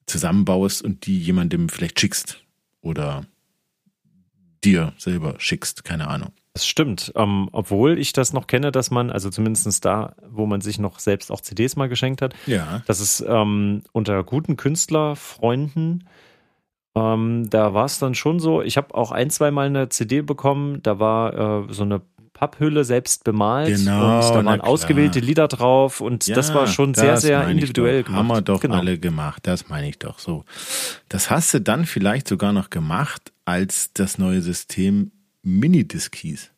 zusammenbaust 0.06 0.82
und 0.82 1.06
die 1.06 1.18
jemandem 1.18 1.68
vielleicht 1.68 2.00
schickst. 2.00 2.42
Oder 2.80 3.26
dir 4.64 4.92
selber 4.98 5.36
schickst, 5.38 5.84
keine 5.84 6.08
Ahnung. 6.08 6.32
Das 6.52 6.66
stimmt. 6.66 7.12
Ähm, 7.14 7.48
obwohl 7.52 7.98
ich 7.98 8.12
das 8.12 8.32
noch 8.32 8.48
kenne, 8.48 8.72
dass 8.72 8.90
man, 8.90 9.10
also 9.10 9.30
zumindest 9.30 9.84
da, 9.84 10.16
wo 10.28 10.46
man 10.46 10.60
sich 10.60 10.78
noch 10.78 10.98
selbst 10.98 11.30
auch 11.30 11.40
CDs 11.40 11.76
mal 11.76 11.88
geschenkt 11.88 12.20
hat, 12.20 12.34
ja. 12.46 12.82
dass 12.86 12.98
es 12.98 13.24
ähm, 13.26 13.82
unter 13.92 14.24
guten 14.24 14.56
Künstlerfreunden, 14.56 16.08
ähm, 16.98 17.50
da 17.50 17.74
war 17.74 17.84
es 17.84 17.98
dann 17.98 18.14
schon 18.14 18.40
so, 18.40 18.62
ich 18.62 18.76
habe 18.76 18.94
auch 18.94 19.12
ein, 19.12 19.30
zwei 19.30 19.50
Mal 19.50 19.66
eine 19.66 19.88
CD 19.88 20.22
bekommen, 20.22 20.82
da 20.82 20.98
war 20.98 21.68
äh, 21.68 21.72
so 21.72 21.82
eine 21.82 22.02
Papphülle 22.38 22.84
selbst 22.84 23.24
bemalt 23.24 23.76
genau, 23.76 24.16
und 24.16 24.22
da 24.22 24.44
waren 24.44 24.60
ausgewählte 24.60 25.18
Lieder 25.18 25.48
drauf 25.48 26.00
und 26.00 26.26
ja, 26.28 26.36
das 26.36 26.54
war 26.54 26.68
schon 26.68 26.94
sehr, 26.94 27.16
sehr 27.16 27.48
individuell 27.48 28.04
gemacht. 28.04 28.18
Haben 28.18 28.28
wir 28.28 28.42
doch 28.42 28.60
genau. 28.60 28.76
alle 28.76 28.96
gemacht, 28.96 29.46
das 29.46 29.68
meine 29.68 29.88
ich 29.88 29.98
doch 29.98 30.20
so. 30.20 30.44
Das 31.08 31.30
hast 31.30 31.52
du 31.54 31.60
dann 31.60 31.84
vielleicht 31.84 32.28
sogar 32.28 32.52
noch 32.52 32.70
gemacht, 32.70 33.32
als 33.44 33.92
das 33.92 34.18
neue 34.18 34.40
System 34.40 35.10
Minidisc 35.42 36.14
hieß. 36.14 36.52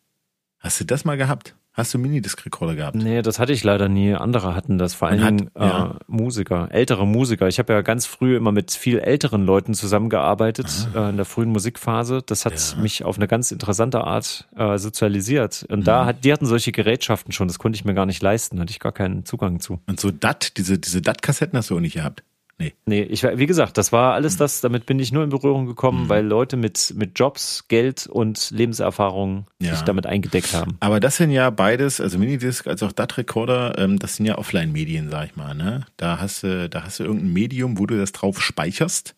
Hast 0.58 0.80
du 0.80 0.84
das 0.84 1.06
mal 1.06 1.16
gehabt? 1.16 1.54
Hast 1.72 1.94
du 1.94 1.98
Minidisc-Recorder 1.98 2.74
gehabt? 2.74 2.96
Nee, 2.96 3.22
das 3.22 3.38
hatte 3.38 3.52
ich 3.52 3.62
leider 3.62 3.88
nie. 3.88 4.14
Andere 4.14 4.56
hatten 4.56 4.76
das, 4.76 4.94
vor 4.94 5.08
allen 5.08 5.24
Dingen 5.24 5.50
ja. 5.56 5.92
äh, 5.92 5.94
Musiker, 6.08 6.68
ältere 6.72 7.06
Musiker. 7.06 7.46
Ich 7.46 7.60
habe 7.60 7.72
ja 7.72 7.82
ganz 7.82 8.06
früh 8.06 8.36
immer 8.36 8.50
mit 8.50 8.72
viel 8.72 8.98
älteren 8.98 9.46
Leuten 9.46 9.74
zusammengearbeitet 9.74 10.66
ah. 10.94 11.06
äh, 11.06 11.10
in 11.10 11.16
der 11.16 11.26
frühen 11.26 11.50
Musikphase. 11.50 12.22
Das 12.26 12.44
hat 12.44 12.74
ja. 12.76 12.82
mich 12.82 13.04
auf 13.04 13.16
eine 13.16 13.28
ganz 13.28 13.52
interessante 13.52 14.02
Art 14.02 14.48
äh, 14.56 14.78
sozialisiert. 14.78 15.64
Und 15.68 15.80
mhm. 15.80 15.84
da 15.84 16.06
hat, 16.06 16.24
die 16.24 16.32
hatten 16.32 16.46
solche 16.46 16.72
Gerätschaften 16.72 17.32
schon, 17.32 17.46
das 17.46 17.60
konnte 17.60 17.76
ich 17.76 17.84
mir 17.84 17.94
gar 17.94 18.06
nicht 18.06 18.20
leisten, 18.20 18.58
hatte 18.58 18.72
ich 18.72 18.80
gar 18.80 18.92
keinen 18.92 19.24
Zugang 19.24 19.60
zu. 19.60 19.80
Und 19.86 20.00
so 20.00 20.10
DAT, 20.10 20.56
diese, 20.56 20.76
diese 20.78 21.00
DAT-Kassetten 21.02 21.56
hast 21.56 21.70
du 21.70 21.76
auch 21.76 21.80
nicht 21.80 21.94
gehabt? 21.94 22.24
Nee. 22.60 22.74
Nee, 22.84 23.02
ich, 23.04 23.22
wie 23.22 23.46
gesagt, 23.46 23.78
das 23.78 23.90
war 23.90 24.12
alles 24.12 24.36
das, 24.36 24.60
damit 24.60 24.84
bin 24.84 24.98
ich 24.98 25.12
nur 25.12 25.24
in 25.24 25.30
Berührung 25.30 25.64
gekommen, 25.64 26.04
mhm. 26.04 26.08
weil 26.10 26.26
Leute 26.26 26.58
mit, 26.58 26.92
mit 26.94 27.18
Jobs, 27.18 27.64
Geld 27.68 28.06
und 28.06 28.50
Lebenserfahrung 28.50 29.46
ja. 29.60 29.74
sich 29.74 29.80
damit 29.80 30.04
eingedeckt 30.06 30.52
haben. 30.52 30.76
Aber 30.80 31.00
das 31.00 31.16
sind 31.16 31.30
ja 31.30 31.48
beides, 31.48 32.02
also 32.02 32.18
Minidisc 32.18 32.66
als 32.66 32.82
auch 32.82 32.92
DAT-Recorder, 32.92 33.78
ähm, 33.78 33.98
das 33.98 34.16
sind 34.16 34.26
ja 34.26 34.36
Offline-Medien, 34.36 35.08
sag 35.08 35.30
ich 35.30 35.36
mal, 35.36 35.54
ne? 35.54 35.86
Da 35.96 36.20
hast 36.20 36.42
du, 36.42 36.68
da 36.68 36.84
hast 36.84 37.00
du 37.00 37.04
irgendein 37.04 37.32
Medium, 37.32 37.78
wo 37.78 37.86
du 37.86 37.96
das 37.96 38.12
drauf 38.12 38.42
speicherst. 38.42 39.14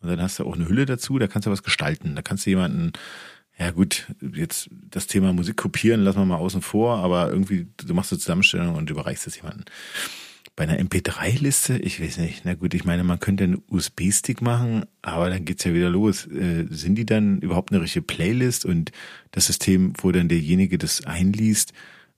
Und 0.00 0.08
dann 0.08 0.22
hast 0.22 0.38
du 0.38 0.46
auch 0.46 0.54
eine 0.54 0.68
Hülle 0.68 0.86
dazu, 0.86 1.18
da 1.18 1.26
kannst 1.26 1.46
du 1.46 1.50
was 1.50 1.64
gestalten. 1.64 2.14
Da 2.14 2.22
kannst 2.22 2.46
du 2.46 2.50
jemanden, 2.50 2.92
ja 3.58 3.72
gut, 3.72 4.06
jetzt 4.34 4.70
das 4.88 5.08
Thema 5.08 5.32
Musik 5.32 5.56
kopieren 5.56 6.02
lassen 6.02 6.20
wir 6.20 6.26
mal 6.26 6.36
außen 6.36 6.62
vor, 6.62 6.98
aber 6.98 7.28
irgendwie, 7.28 7.66
du 7.76 7.92
machst 7.92 8.12
eine 8.12 8.20
Zusammenstellung 8.20 8.76
und 8.76 8.88
überreichst 8.88 9.26
es 9.26 9.34
jemanden. 9.34 9.64
Bei 10.58 10.64
einer 10.64 10.80
MP3-Liste, 10.80 11.78
ich 11.78 12.02
weiß 12.02 12.18
nicht, 12.18 12.40
na 12.44 12.54
gut, 12.54 12.74
ich 12.74 12.84
meine, 12.84 13.04
man 13.04 13.20
könnte 13.20 13.44
einen 13.44 13.62
USB-Stick 13.70 14.42
machen, 14.42 14.86
aber 15.02 15.30
dann 15.30 15.44
geht's 15.44 15.62
ja 15.62 15.72
wieder 15.72 15.88
los. 15.88 16.26
Äh, 16.26 16.66
sind 16.68 16.96
die 16.96 17.06
dann 17.06 17.38
überhaupt 17.38 17.70
eine 17.70 17.80
richtige 17.80 18.04
Playlist 18.04 18.64
und 18.64 18.90
das 19.30 19.46
System, 19.46 19.92
wo 19.98 20.10
dann 20.10 20.26
derjenige 20.26 20.76
das 20.76 21.06
einliest, 21.06 21.74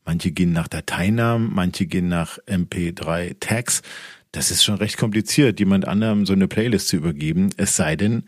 manche 0.06 0.30
gehen 0.30 0.54
nach 0.54 0.68
Dateinamen, 0.68 1.52
manche 1.52 1.84
gehen 1.84 2.08
nach 2.08 2.38
MP3-Tags. 2.46 3.82
Das 4.32 4.50
ist 4.50 4.64
schon 4.64 4.76
recht 4.76 4.96
kompliziert, 4.96 5.60
jemand 5.60 5.86
anderem 5.86 6.24
so 6.24 6.32
eine 6.32 6.48
Playlist 6.48 6.88
zu 6.88 6.96
übergeben, 6.96 7.50
es 7.58 7.76
sei 7.76 7.94
denn, 7.94 8.22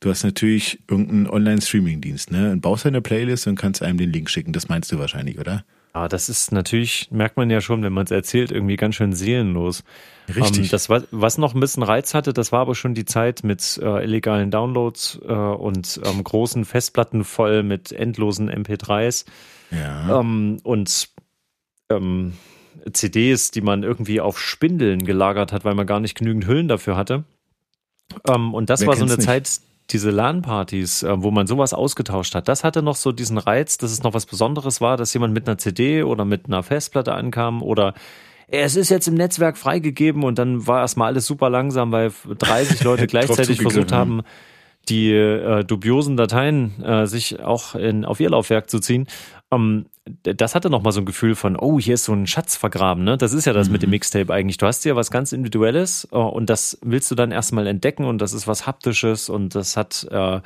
du 0.00 0.08
hast 0.08 0.24
natürlich 0.24 0.78
irgendeinen 0.88 1.26
Online-Streaming-Dienst, 1.26 2.30
ne? 2.30 2.52
Und 2.52 2.62
baust 2.62 2.86
eine 2.86 3.02
Playlist 3.02 3.46
und 3.46 3.56
kannst 3.56 3.82
einem 3.82 3.98
den 3.98 4.14
Link 4.14 4.30
schicken. 4.30 4.54
Das 4.54 4.70
meinst 4.70 4.90
du 4.92 4.98
wahrscheinlich, 4.98 5.38
oder? 5.38 5.66
Aber 5.92 6.04
ah, 6.04 6.08
das 6.08 6.28
ist 6.28 6.52
natürlich, 6.52 7.08
merkt 7.10 7.36
man 7.36 7.50
ja 7.50 7.60
schon, 7.60 7.82
wenn 7.82 7.92
man 7.92 8.04
es 8.04 8.10
erzählt, 8.10 8.52
irgendwie 8.52 8.76
ganz 8.76 8.94
schön 8.94 9.14
seelenlos. 9.14 9.82
Richtig. 10.28 10.64
Ähm, 10.64 10.68
das, 10.70 10.88
was 10.88 11.38
noch 11.38 11.54
ein 11.54 11.60
bisschen 11.60 11.82
Reiz 11.82 12.14
hatte, 12.14 12.32
das 12.32 12.52
war 12.52 12.60
aber 12.60 12.74
schon 12.74 12.94
die 12.94 13.04
Zeit 13.04 13.42
mit 13.42 13.80
äh, 13.82 14.04
illegalen 14.04 14.50
Downloads 14.50 15.18
äh, 15.26 15.32
und 15.32 16.00
ähm, 16.04 16.22
großen 16.22 16.64
Festplatten 16.64 17.24
voll 17.24 17.62
mit 17.62 17.90
endlosen 17.90 18.50
MP3s. 18.50 19.24
Ja. 19.70 20.20
Ähm, 20.20 20.58
und 20.62 21.08
ähm, 21.90 22.34
CDs, 22.92 23.50
die 23.50 23.60
man 23.60 23.82
irgendwie 23.82 24.20
auf 24.20 24.38
Spindeln 24.38 25.04
gelagert 25.04 25.52
hat, 25.52 25.64
weil 25.64 25.74
man 25.74 25.86
gar 25.86 26.00
nicht 26.00 26.16
genügend 26.16 26.46
Hüllen 26.46 26.68
dafür 26.68 26.96
hatte. 26.96 27.24
Ähm, 28.26 28.54
und 28.54 28.70
das 28.70 28.80
Wer 28.80 28.88
war 28.88 28.96
so 28.96 29.04
eine 29.04 29.16
nicht? 29.16 29.22
Zeit, 29.22 29.60
diese 29.90 30.10
LAN-Partys, 30.10 31.02
äh, 31.02 31.22
wo 31.22 31.30
man 31.30 31.46
sowas 31.46 31.72
ausgetauscht 31.72 32.34
hat, 32.34 32.48
das 32.48 32.64
hatte 32.64 32.82
noch 32.82 32.96
so 32.96 33.12
diesen 33.12 33.38
Reiz, 33.38 33.78
dass 33.78 33.90
es 33.90 34.02
noch 34.02 34.14
was 34.14 34.26
Besonderes 34.26 34.80
war, 34.80 34.96
dass 34.96 35.14
jemand 35.14 35.34
mit 35.34 35.48
einer 35.48 35.58
CD 35.58 36.02
oder 36.02 36.24
mit 36.24 36.46
einer 36.46 36.62
Festplatte 36.62 37.14
ankam 37.14 37.62
oder 37.62 37.94
es 38.50 38.76
ist 38.76 38.88
jetzt 38.88 39.06
im 39.08 39.14
Netzwerk 39.14 39.58
freigegeben 39.58 40.24
und 40.24 40.38
dann 40.38 40.66
war 40.66 40.80
erstmal 40.80 41.08
alles 41.08 41.26
super 41.26 41.50
langsam, 41.50 41.92
weil 41.92 42.12
30 42.38 42.82
Leute 42.82 43.06
gleichzeitig 43.08 43.60
versucht 43.60 43.92
haben, 43.92 44.22
die 44.88 45.12
äh, 45.12 45.64
dubiosen 45.64 46.16
Dateien 46.16 46.82
äh, 46.82 47.06
sich 47.06 47.40
auch 47.40 47.74
in, 47.74 48.06
auf 48.06 48.20
ihr 48.20 48.30
Laufwerk 48.30 48.70
zu 48.70 48.78
ziehen. 48.78 49.06
Ähm, 49.50 49.86
das 50.22 50.54
hatte 50.54 50.70
noch 50.70 50.82
mal 50.82 50.92
so 50.92 51.00
ein 51.00 51.06
Gefühl 51.06 51.34
von, 51.34 51.56
oh, 51.56 51.78
hier 51.78 51.94
ist 51.94 52.04
so 52.04 52.12
ein 52.12 52.26
Schatz 52.26 52.56
vergraben, 52.56 53.04
ne? 53.04 53.16
Das 53.16 53.32
ist 53.32 53.44
ja 53.44 53.52
das 53.52 53.68
mhm. 53.68 53.72
mit 53.72 53.82
dem 53.82 53.88
mhm. 53.88 53.92
Mixtape 53.92 54.32
eigentlich. 54.32 54.58
Du 54.58 54.66
hast 54.66 54.84
ja 54.84 54.96
was 54.96 55.10
ganz 55.10 55.32
Individuelles 55.32 56.08
äh, 56.12 56.16
und 56.16 56.50
das 56.50 56.78
willst 56.82 57.10
du 57.10 57.14
dann 57.14 57.30
erstmal 57.30 57.66
entdecken 57.66 58.04
und 58.04 58.18
das 58.18 58.32
ist 58.32 58.46
was 58.46 58.66
Haptisches 58.66 59.28
und 59.28 59.54
das 59.54 59.76
hat 59.76 60.06
äh, 60.10 60.40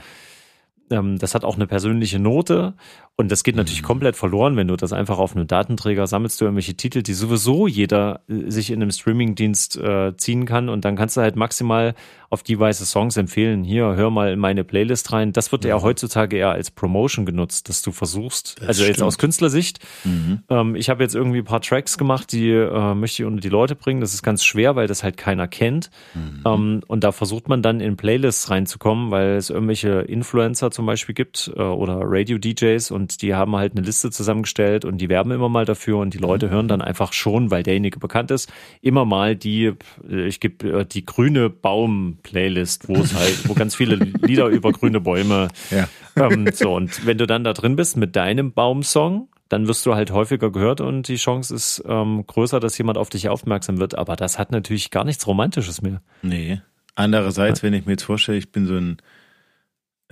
ähm, 0.93 1.19
das 1.19 1.35
hat 1.35 1.45
auch 1.45 1.57
eine 1.57 1.67
persönliche 1.67 2.19
Note 2.19 2.75
und 3.17 3.31
das 3.31 3.45
geht 3.45 3.57
natürlich 3.57 3.83
mhm. 3.83 3.87
komplett 3.87 4.17
verloren, 4.17 4.57
wenn 4.57 4.69
du 4.69 4.77
das 4.77 4.93
einfach 4.93 5.19
auf 5.19 5.37
einem 5.37 5.47
Datenträger 5.47 6.07
sammelst, 6.07 6.41
du 6.41 6.47
irgendwelche 6.47 6.75
Titel, 6.75 7.03
die 7.03 7.13
sowieso 7.13 7.67
jeder 7.67 8.23
äh, 8.29 8.51
sich 8.51 8.71
in 8.71 8.81
einem 8.81 8.91
Streamingdienst 8.91 9.77
äh, 9.77 10.17
ziehen 10.17 10.47
kann 10.47 10.71
und 10.71 10.85
dann 10.85 10.97
kannst 10.97 11.17
du 11.17 11.21
halt 11.21 11.37
maximal 11.37 11.95
auf 12.31 12.43
die 12.43 12.59
weiße 12.59 12.87
Songs 12.87 13.19
empfehlen. 13.19 13.63
Hier, 13.63 13.95
hör 13.95 14.11
mal 14.11 14.33
in 14.33 14.39
meine 14.39 14.65
Playlist 14.65 15.13
rein. 15.13 15.35
Das 15.35 15.53
wird 15.53 15.65
ja, 15.65 15.77
ja 15.77 15.83
heutzutage 15.83 16.39
eher 16.39 16.53
als 16.53 16.71
Promotion 16.71 17.27
genutzt, 17.27 17.69
dass 17.69 17.83
du 17.83 17.93
versuchst, 17.93 18.59
das 18.59 18.69
also 18.69 18.83
stimmt. 18.85 18.97
jetzt 18.97 19.03
aus 19.03 19.19
Künstlersicht. 19.19 19.81
Mhm. 20.05 20.41
Ähm, 20.49 20.75
ich 20.75 20.89
habe 20.89 21.03
jetzt 21.03 21.15
irgendwie 21.15 21.41
ein 21.41 21.45
paar 21.45 21.61
Tracks 21.61 21.99
gemacht, 21.99 22.33
die 22.33 22.49
äh, 22.49 22.95
möchte 22.95 23.23
ich 23.23 23.27
unter 23.27 23.43
die 23.43 23.51
Leute 23.51 23.75
bringen. 23.75 24.01
Das 24.01 24.15
ist 24.15 24.23
ganz 24.23 24.43
schwer, 24.43 24.77
weil 24.77 24.87
das 24.87 25.03
halt 25.03 25.19
keiner 25.19 25.47
kennt. 25.47 25.91
Mhm. 26.15 26.43
Ähm, 26.47 26.81
und 26.87 27.05
da 27.05 27.13
versucht 27.13 27.51
man 27.51 27.61
dann 27.61 27.81
in 27.81 27.99
Playlists 27.99 28.49
reinzukommen, 28.49 29.11
weil 29.11 29.37
es 29.37 29.51
irgendwelche 29.51 30.01
Influencer 30.01 30.71
zum 30.71 30.87
Beispiel 30.87 31.15
gibt 31.15 31.53
äh, 31.55 31.61
oder 31.61 32.01
Radio-DJs 32.03 32.93
und 32.93 33.02
die 33.09 33.35
haben 33.35 33.57
halt 33.57 33.73
eine 33.73 33.85
Liste 33.85 34.11
zusammengestellt 34.11 34.85
und 34.85 34.99
die 34.99 35.09
werben 35.09 35.31
immer 35.31 35.49
mal 35.49 35.65
dafür 35.65 35.99
und 35.99 36.15
die 36.15 36.19
Leute 36.19 36.51
hören 36.51 36.69
dann 36.69 36.81
einfach 36.83 37.13
schon, 37.13 37.51
weil 37.51 37.63
derjenige 37.63 37.99
bekannt 37.99 38.31
ist, 38.31 38.53
immer 38.81 39.05
mal 39.05 39.35
die, 39.35 39.73
äh, 40.09 40.27
ich 40.27 40.41
gebe 40.41 40.81
äh, 40.81 40.85
die 40.85 41.05
grüne 41.05 41.51
Baum 41.51 42.19
Playlist, 42.23 42.89
wo 42.89 42.97
es 42.97 43.15
halt, 43.15 43.49
wo 43.49 43.55
ganz 43.55 43.75
viele 43.75 43.97
Lieder 43.97 44.47
über 44.47 44.73
grüne 44.73 45.01
Bäume. 45.01 45.49
Ja. 45.71 45.89
Ähm, 46.17 46.49
so, 46.53 46.75
und 46.75 47.07
wenn 47.07 47.19
du 47.19 47.27
dann 47.27 47.45
da 47.45 47.53
drin 47.53 47.77
bist 47.77 47.97
mit 47.97 48.17
deinem 48.17 48.53
Baumsong, 48.53 49.29
dann 49.49 49.69
wirst 49.69 49.85
du 49.85 49.95
halt 49.95 50.11
häufiger 50.13 50.51
gehört 50.51 50.81
und 50.81 51.09
die 51.09 51.17
Chance 51.17 51.55
ist 51.55 51.83
ähm, 51.87 52.25
größer, 52.27 52.59
dass 52.59 52.79
jemand 52.79 52.97
auf 52.97 53.11
dich 53.11 53.29
aufmerksam 53.29 53.79
wird. 53.79 53.99
Aber 53.99 54.17
das 54.17 54.39
hat 54.39 54.51
natürlich 54.51 54.91
gar 54.91 55.05
nichts 55.05 55.27
Romantisches 55.27 55.83
mehr. 55.83 56.01
Nee. 56.23 56.63
Andererseits, 56.95 57.63
wenn 57.63 57.75
ich 57.75 57.85
mir 57.85 57.93
jetzt 57.93 58.05
vorstelle, 58.05 58.39
ich 58.39 58.51
bin 58.51 58.67
so 58.67 58.75
ein, 58.75 58.97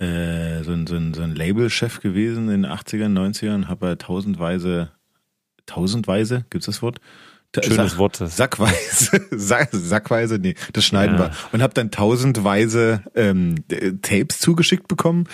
äh, 0.01 0.65
so 0.65 0.73
ein, 0.73 0.87
so 0.87 0.97
ein, 0.97 1.15
so 1.15 1.23
ein 1.23 1.35
Labelchef 1.35 2.01
gewesen 2.01 2.49
in 2.49 2.63
den 2.63 2.73
80ern, 2.73 3.13
90ern, 3.13 3.67
habe 3.69 3.87
ja 3.87 3.97
tausendweise, 3.97 4.91
tausendweise, 5.67 6.45
gibt's 6.51 6.67
das 6.67 6.83
Wort? 6.83 7.01
Schönes 7.55 7.93
Sack, 7.93 7.99
Wort. 7.99 8.17
Sackweise, 8.17 9.27
Sack, 9.33 9.71
Sackweise, 9.73 10.39
nee, 10.39 10.55
das 10.73 10.85
schneiden 10.85 11.17
ja. 11.17 11.27
wir. 11.27 11.33
Und 11.53 11.63
habe 11.63 11.75
dann 11.75 11.91
tausendweise 11.91 13.03
ähm, 13.17 13.57
Tapes 14.03 14.39
zugeschickt 14.39 14.87
bekommen. 14.87 15.25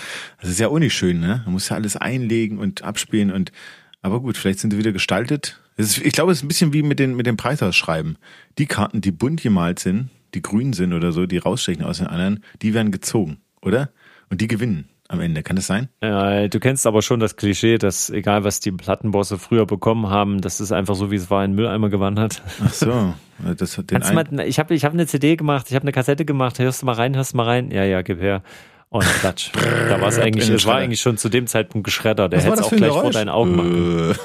Das 0.40 0.48
ist 0.48 0.58
ja 0.58 0.68
auch 0.68 0.78
nicht 0.78 0.94
schön, 0.94 1.20
ne? 1.20 1.42
Man 1.44 1.52
muss 1.52 1.68
ja 1.68 1.76
alles 1.76 1.96
einlegen 1.96 2.58
und 2.58 2.82
abspielen 2.82 3.30
und 3.30 3.52
aber 4.00 4.20
gut, 4.20 4.36
vielleicht 4.36 4.60
sind 4.60 4.70
sie 4.70 4.78
wieder 4.78 4.92
gestaltet. 4.92 5.60
Ist, 5.76 5.98
ich 5.98 6.12
glaube, 6.12 6.32
es 6.32 6.38
ist 6.38 6.44
ein 6.44 6.48
bisschen 6.48 6.72
wie 6.72 6.82
mit 6.82 6.98
den 6.98 7.16
mit 7.16 7.26
dem 7.26 7.36
Preisausschreiben. 7.36 8.16
Die 8.56 8.66
Karten, 8.66 9.02
die 9.02 9.12
bunt 9.12 9.42
gemalt 9.42 9.78
sind, 9.78 10.08
die 10.32 10.42
grün 10.42 10.72
sind 10.72 10.94
oder 10.94 11.12
so, 11.12 11.26
die 11.26 11.38
rausstechen 11.38 11.84
aus 11.84 11.98
den 11.98 12.06
anderen, 12.06 12.42
die 12.62 12.72
werden 12.72 12.92
gezogen, 12.92 13.38
oder? 13.60 13.90
Und 14.30 14.40
die 14.40 14.48
gewinnen 14.48 14.88
am 15.08 15.20
Ende. 15.20 15.42
Kann 15.42 15.56
das 15.56 15.66
sein? 15.66 15.88
Ja, 16.02 16.48
du 16.48 16.60
kennst 16.60 16.86
aber 16.86 17.02
schon 17.02 17.20
das 17.20 17.36
Klischee, 17.36 17.78
dass 17.78 18.10
egal 18.10 18.44
was 18.44 18.60
die 18.60 18.72
Plattenbosse 18.72 19.38
früher 19.38 19.66
bekommen 19.66 20.08
haben, 20.08 20.40
das 20.40 20.60
ist 20.60 20.72
einfach 20.72 20.94
so, 20.94 21.10
wie 21.10 21.16
es 21.16 21.30
war, 21.30 21.44
in 21.44 21.54
Mülleimer 21.54 21.88
gewandert. 21.88 22.42
Ach 22.64 22.72
so. 22.72 23.14
Das 23.56 23.76
hat 23.78 23.90
den 23.90 24.00
mal, 24.14 24.26
ich 24.46 24.58
habe 24.58 24.74
ich 24.74 24.84
hab 24.84 24.94
eine 24.94 25.06
CD 25.06 25.36
gemacht, 25.36 25.66
ich 25.68 25.74
habe 25.74 25.82
eine 25.82 25.92
Kassette 25.92 26.24
gemacht, 26.24 26.58
hörst 26.58 26.82
du 26.82 26.86
mal 26.86 26.94
rein, 26.94 27.14
hörst 27.14 27.34
du 27.34 27.36
mal 27.36 27.44
rein? 27.44 27.70
Ja, 27.70 27.84
ja, 27.84 28.02
gib 28.02 28.20
her. 28.20 28.42
Und 28.88 29.04
Klatsch. 29.04 29.50
da 29.54 30.00
war 30.00 30.08
es 30.08 30.18
eigentlich, 30.18 30.48
es 30.48 30.64
war 30.64 30.76
eigentlich 30.76 31.00
schon 31.00 31.18
zu 31.18 31.28
dem 31.28 31.46
Zeitpunkt 31.46 31.84
geschreddert. 31.84 32.32
Der 32.32 32.40
hätte 32.40 32.54
es 32.54 32.62
auch 32.62 32.70
gleich 32.70 32.92
vor 32.92 33.10
deinen 33.10 33.28
Augen 33.28 33.56
machen. 33.56 34.16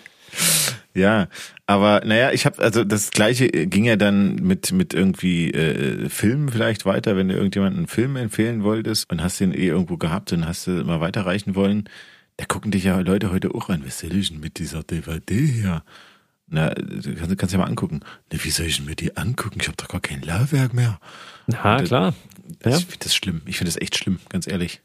Äh. 0.98 1.02
Ja, 1.02 1.28
aber 1.66 2.02
naja, 2.04 2.32
ich 2.32 2.46
habe 2.46 2.62
also 2.62 2.84
das 2.84 3.10
gleiche 3.10 3.48
ging 3.48 3.84
ja 3.84 3.96
dann 3.96 4.36
mit 4.36 4.72
mit 4.72 4.94
irgendwie 4.94 5.50
äh, 5.50 6.08
Filmen 6.08 6.48
vielleicht 6.48 6.84
weiter, 6.86 7.16
wenn 7.16 7.28
du 7.28 7.34
irgendjemanden 7.34 7.78
einen 7.80 7.86
Film 7.88 8.16
empfehlen 8.16 8.62
wolltest 8.62 9.10
und 9.10 9.22
hast 9.22 9.40
den 9.40 9.52
eh 9.52 9.66
irgendwo 9.66 9.96
gehabt 9.96 10.32
und 10.32 10.46
hast 10.46 10.66
du 10.66 10.70
mal 10.84 11.00
weiterreichen 11.00 11.54
wollen, 11.54 11.88
da 12.36 12.44
gucken 12.44 12.70
dich 12.70 12.84
ja 12.84 12.98
Leute 13.00 13.30
heute 13.30 13.54
auch 13.54 13.68
an, 13.68 13.84
was 13.84 14.00
soll 14.00 14.14
ich 14.14 14.30
denn 14.30 14.40
mit 14.40 14.58
dieser 14.58 14.82
DVD 14.82 15.34
hier? 15.34 15.82
Na, 16.50 16.70
du 16.70 17.14
kannst, 17.14 17.36
kannst 17.38 17.52
ja 17.52 17.58
mal 17.58 17.66
angucken. 17.66 18.00
Na, 18.32 18.42
wie 18.42 18.50
soll 18.50 18.66
ich 18.66 18.78
denn 18.78 18.86
mir 18.86 18.96
die 18.96 19.16
angucken? 19.16 19.58
Ich 19.60 19.66
habe 19.66 19.76
doch 19.76 19.88
gar 19.88 20.00
kein 20.00 20.22
Laufwerk 20.22 20.72
mehr. 20.72 20.98
Na, 21.46 21.82
klar. 21.82 22.14
Das, 22.60 22.72
Ja. 22.72 22.78
Ich 22.78 22.84
finde 22.86 23.04
das 23.04 23.14
schlimm. 23.14 23.42
Ich 23.44 23.58
finde 23.58 23.70
das 23.70 23.80
echt 23.80 23.98
schlimm, 23.98 24.18
ganz 24.30 24.46
ehrlich. 24.46 24.80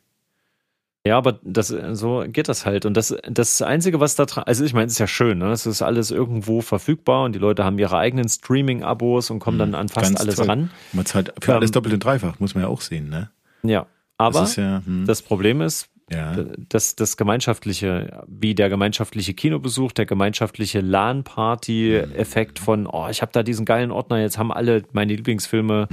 Ja, 1.06 1.18
aber 1.18 1.40
das, 1.44 1.68
so 1.68 2.24
geht 2.28 2.48
das 2.48 2.66
halt. 2.66 2.86
Und 2.86 2.96
das, 2.96 3.14
das 3.30 3.62
Einzige, 3.62 4.00
was 4.00 4.16
da 4.16 4.26
dran, 4.26 4.46
also 4.46 4.64
ich 4.64 4.74
meine, 4.74 4.86
es 4.86 4.94
ist 4.94 5.00
ja 5.00 5.08
schön, 5.08 5.40
ne? 5.40 5.52
Es 5.52 5.66
ist 5.66 5.82
alles 5.82 6.12
irgendwo 6.12 6.62
verfügbar 6.62 7.26
und 7.26 7.34
die 7.36 7.40
Leute 7.40 7.66
haben 7.66 7.78
ihre 7.78 7.98
eigenen 7.98 8.30
Streaming-Abos 8.30 9.30
und 9.30 9.40
kommen 9.40 9.60
dann 9.60 9.76
an 9.76 9.90
fast 9.90 10.08
Ganz 10.08 10.22
alles 10.22 10.36
toll. 10.38 10.48
ran. 10.48 10.72
Man 10.94 11.06
zahlt 11.06 11.34
für 11.42 11.52
Ähm, 11.52 11.58
alles 11.58 11.72
doppelt 11.72 11.94
und 11.94 12.04
dreifach, 12.06 12.40
muss 12.40 12.56
man 12.56 12.64
ja 12.64 12.70
auch 12.70 12.80
sehen, 12.80 13.10
ne? 13.10 13.30
Ja. 13.64 13.86
Aber 14.18 14.42
das 14.42 14.56
ja, 14.56 14.82
hm, 14.86 15.06
das 15.06 15.22
Problem 15.22 15.60
ist, 15.60 15.90
ja. 16.12 16.36
das, 16.70 16.96
das 16.96 17.18
gemeinschaftliche, 17.18 18.24
wie 18.28 18.56
der 18.56 18.70
gemeinschaftliche 18.70 19.34
Kinobesuch, 19.34 19.92
der 19.92 20.06
gemeinschaftliche 20.06 20.82
LAN-Party-Effekt 20.82 22.60
von, 22.60 22.88
oh, 22.88 23.08
ich 23.10 23.22
habe 23.22 23.32
da 23.32 23.44
diesen 23.44 23.66
geilen 23.66 23.92
Ordner, 23.92 24.20
jetzt 24.22 24.38
haben 24.38 24.52
alle 24.52 24.84
meine 24.92 25.16
Lieblingsfilme. 25.16 25.88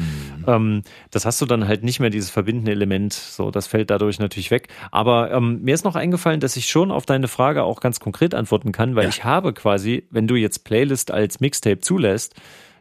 Ähm, 0.46 0.83
das 1.11 1.25
hast 1.27 1.40
du 1.40 1.46
dann 1.46 1.66
halt 1.66 1.83
nicht 1.85 2.01
mehr, 2.01 2.11
dieses 2.11 2.31
verbindende 2.31 2.73
Element. 2.73 3.12
So, 3.12 3.51
das 3.51 3.66
fällt 3.66 3.90
dadurch 3.90 4.18
natürlich 4.18 4.51
weg. 4.51 4.68
Aber 4.90 5.31
ähm, 5.31 5.61
mir 5.62 5.75
ist 5.75 5.85
noch 5.85 5.96
eingefallen, 5.96 6.40
dass 6.40 6.57
ich 6.57 6.68
schon 6.68 6.90
auf 6.90 7.07
deine 7.07 7.29
Frage 7.29 7.62
auch 7.62 7.81
ganz 7.81 8.01
konkret 8.01 8.35
antworten 8.35 8.73
kann, 8.73 8.96
weil 8.96 9.05
Ja. 9.05 9.09
ich 9.11 9.25
habe 9.25 9.53
quasi, 9.53 10.05
wenn 10.11 10.27
du 10.27 10.35
jetzt 10.37 10.64
Playlist 10.64 11.11
als 11.11 11.40
Mixtape 11.40 11.81
zulässt, 11.81 12.35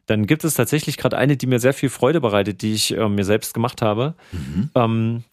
dann 0.05 0.25
gibt 0.25 0.43
es 0.43 0.55
tatsächlich 0.55 0.97
gerade 0.97 1.17
eine, 1.17 1.37
die 1.37 1.45
mir 1.45 1.59
sehr 1.59 1.73
viel 1.73 1.89
Freude 1.89 2.19
bereitet, 2.19 2.63
die 2.63 2.73
ich 2.73 2.97
äh, 2.97 3.07
mir 3.07 3.23
selbst 3.25 3.53
gemacht 3.53 3.81
habe. 3.83 4.15
Ähm, 4.73 5.23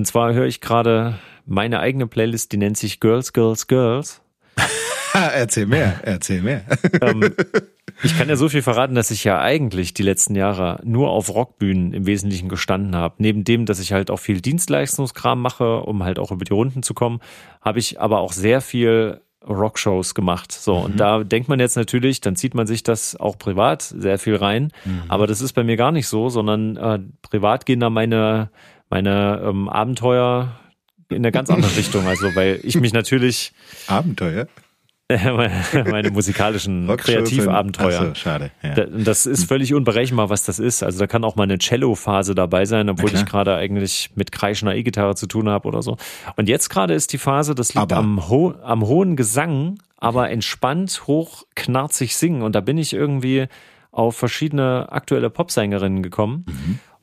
und 0.00 0.06
zwar 0.06 0.32
höre 0.32 0.46
ich 0.46 0.62
gerade 0.62 1.18
meine 1.44 1.78
eigene 1.78 2.06
Playlist, 2.06 2.52
die 2.52 2.56
nennt 2.56 2.78
sich 2.78 3.00
Girls, 3.00 3.34
Girls, 3.34 3.66
Girls. 3.66 4.22
erzähl 5.12 5.66
mehr, 5.66 6.00
erzähl 6.02 6.40
mehr. 6.40 6.64
Ähm, 7.02 7.34
ich 8.02 8.16
kann 8.16 8.30
ja 8.30 8.36
so 8.36 8.48
viel 8.48 8.62
verraten, 8.62 8.94
dass 8.94 9.10
ich 9.10 9.24
ja 9.24 9.42
eigentlich 9.42 9.92
die 9.92 10.02
letzten 10.02 10.36
Jahre 10.36 10.80
nur 10.84 11.10
auf 11.10 11.28
Rockbühnen 11.28 11.92
im 11.92 12.06
Wesentlichen 12.06 12.48
gestanden 12.48 12.96
habe. 12.96 13.16
Neben 13.18 13.44
dem, 13.44 13.66
dass 13.66 13.78
ich 13.78 13.92
halt 13.92 14.10
auch 14.10 14.16
viel 14.16 14.40
Dienstleistungskram 14.40 15.38
mache, 15.38 15.80
um 15.80 16.02
halt 16.02 16.18
auch 16.18 16.30
über 16.30 16.46
die 16.46 16.54
Runden 16.54 16.82
zu 16.82 16.94
kommen, 16.94 17.20
habe 17.60 17.78
ich 17.78 18.00
aber 18.00 18.20
auch 18.20 18.32
sehr 18.32 18.62
viel 18.62 19.20
Rockshows 19.46 20.14
gemacht. 20.14 20.50
So, 20.50 20.76
und 20.76 20.98
da 20.98 21.24
denkt 21.24 21.50
man 21.50 21.60
jetzt 21.60 21.76
natürlich, 21.76 22.22
dann 22.22 22.36
zieht 22.36 22.54
man 22.54 22.66
sich 22.66 22.82
das 22.82 23.16
auch 23.16 23.36
privat 23.36 23.82
sehr 23.82 24.18
viel 24.18 24.36
rein. 24.36 24.72
Aber 25.08 25.26
das 25.26 25.42
ist 25.42 25.52
bei 25.52 25.64
mir 25.64 25.76
gar 25.76 25.92
nicht 25.92 26.08
so, 26.08 26.30
sondern 26.30 26.76
äh, 26.78 27.00
privat 27.22 27.66
gehen 27.66 27.80
da 27.80 27.90
meine, 27.90 28.50
meine 28.90 29.40
ähm, 29.44 29.68
Abenteuer 29.68 30.58
in 31.08 31.16
eine 31.18 31.32
ganz 31.32 31.48
andere 31.50 31.74
Richtung. 31.76 32.06
Also, 32.06 32.34
weil 32.34 32.60
ich 32.62 32.76
mich 32.76 32.92
natürlich 32.92 33.52
Abenteuer. 33.86 34.46
meine 35.90 36.12
musikalischen 36.12 36.86
Kreativabenteuer. 36.96 38.08
so, 38.10 38.14
schade. 38.14 38.52
Ja. 38.62 38.74
Da- 38.74 38.84
Das 38.86 39.26
ist 39.26 39.44
völlig 39.44 39.74
unberechenbar, 39.74 40.30
was 40.30 40.44
das 40.44 40.60
ist. 40.60 40.84
Also 40.84 41.00
da 41.00 41.08
kann 41.08 41.24
auch 41.24 41.34
mal 41.34 41.42
eine 41.42 41.58
Cello-Phase 41.58 42.36
dabei 42.36 42.64
sein, 42.64 42.88
obwohl 42.88 43.12
ich 43.12 43.26
gerade 43.26 43.56
eigentlich 43.56 44.10
mit 44.14 44.30
kreischender 44.30 44.76
E-Gitarre 44.76 45.16
zu 45.16 45.26
tun 45.26 45.48
habe 45.48 45.66
oder 45.66 45.82
so. 45.82 45.96
Und 46.36 46.48
jetzt 46.48 46.68
gerade 46.68 46.94
ist 46.94 47.12
die 47.12 47.18
Phase, 47.18 47.56
das 47.56 47.74
liegt 47.74 47.92
am, 47.92 48.28
ho 48.28 48.54
am 48.62 48.86
hohen 48.86 49.16
Gesang, 49.16 49.80
aber 49.96 50.30
entspannt, 50.30 51.02
hoch, 51.08 51.42
knarzig 51.56 52.16
singen. 52.16 52.42
Und 52.42 52.54
da 52.54 52.60
bin 52.60 52.78
ich 52.78 52.92
irgendwie 52.92 53.46
auf 53.90 54.16
verschiedene 54.16 54.92
aktuelle 54.92 55.28
Popsängerinnen 55.28 56.04
gekommen. 56.04 56.44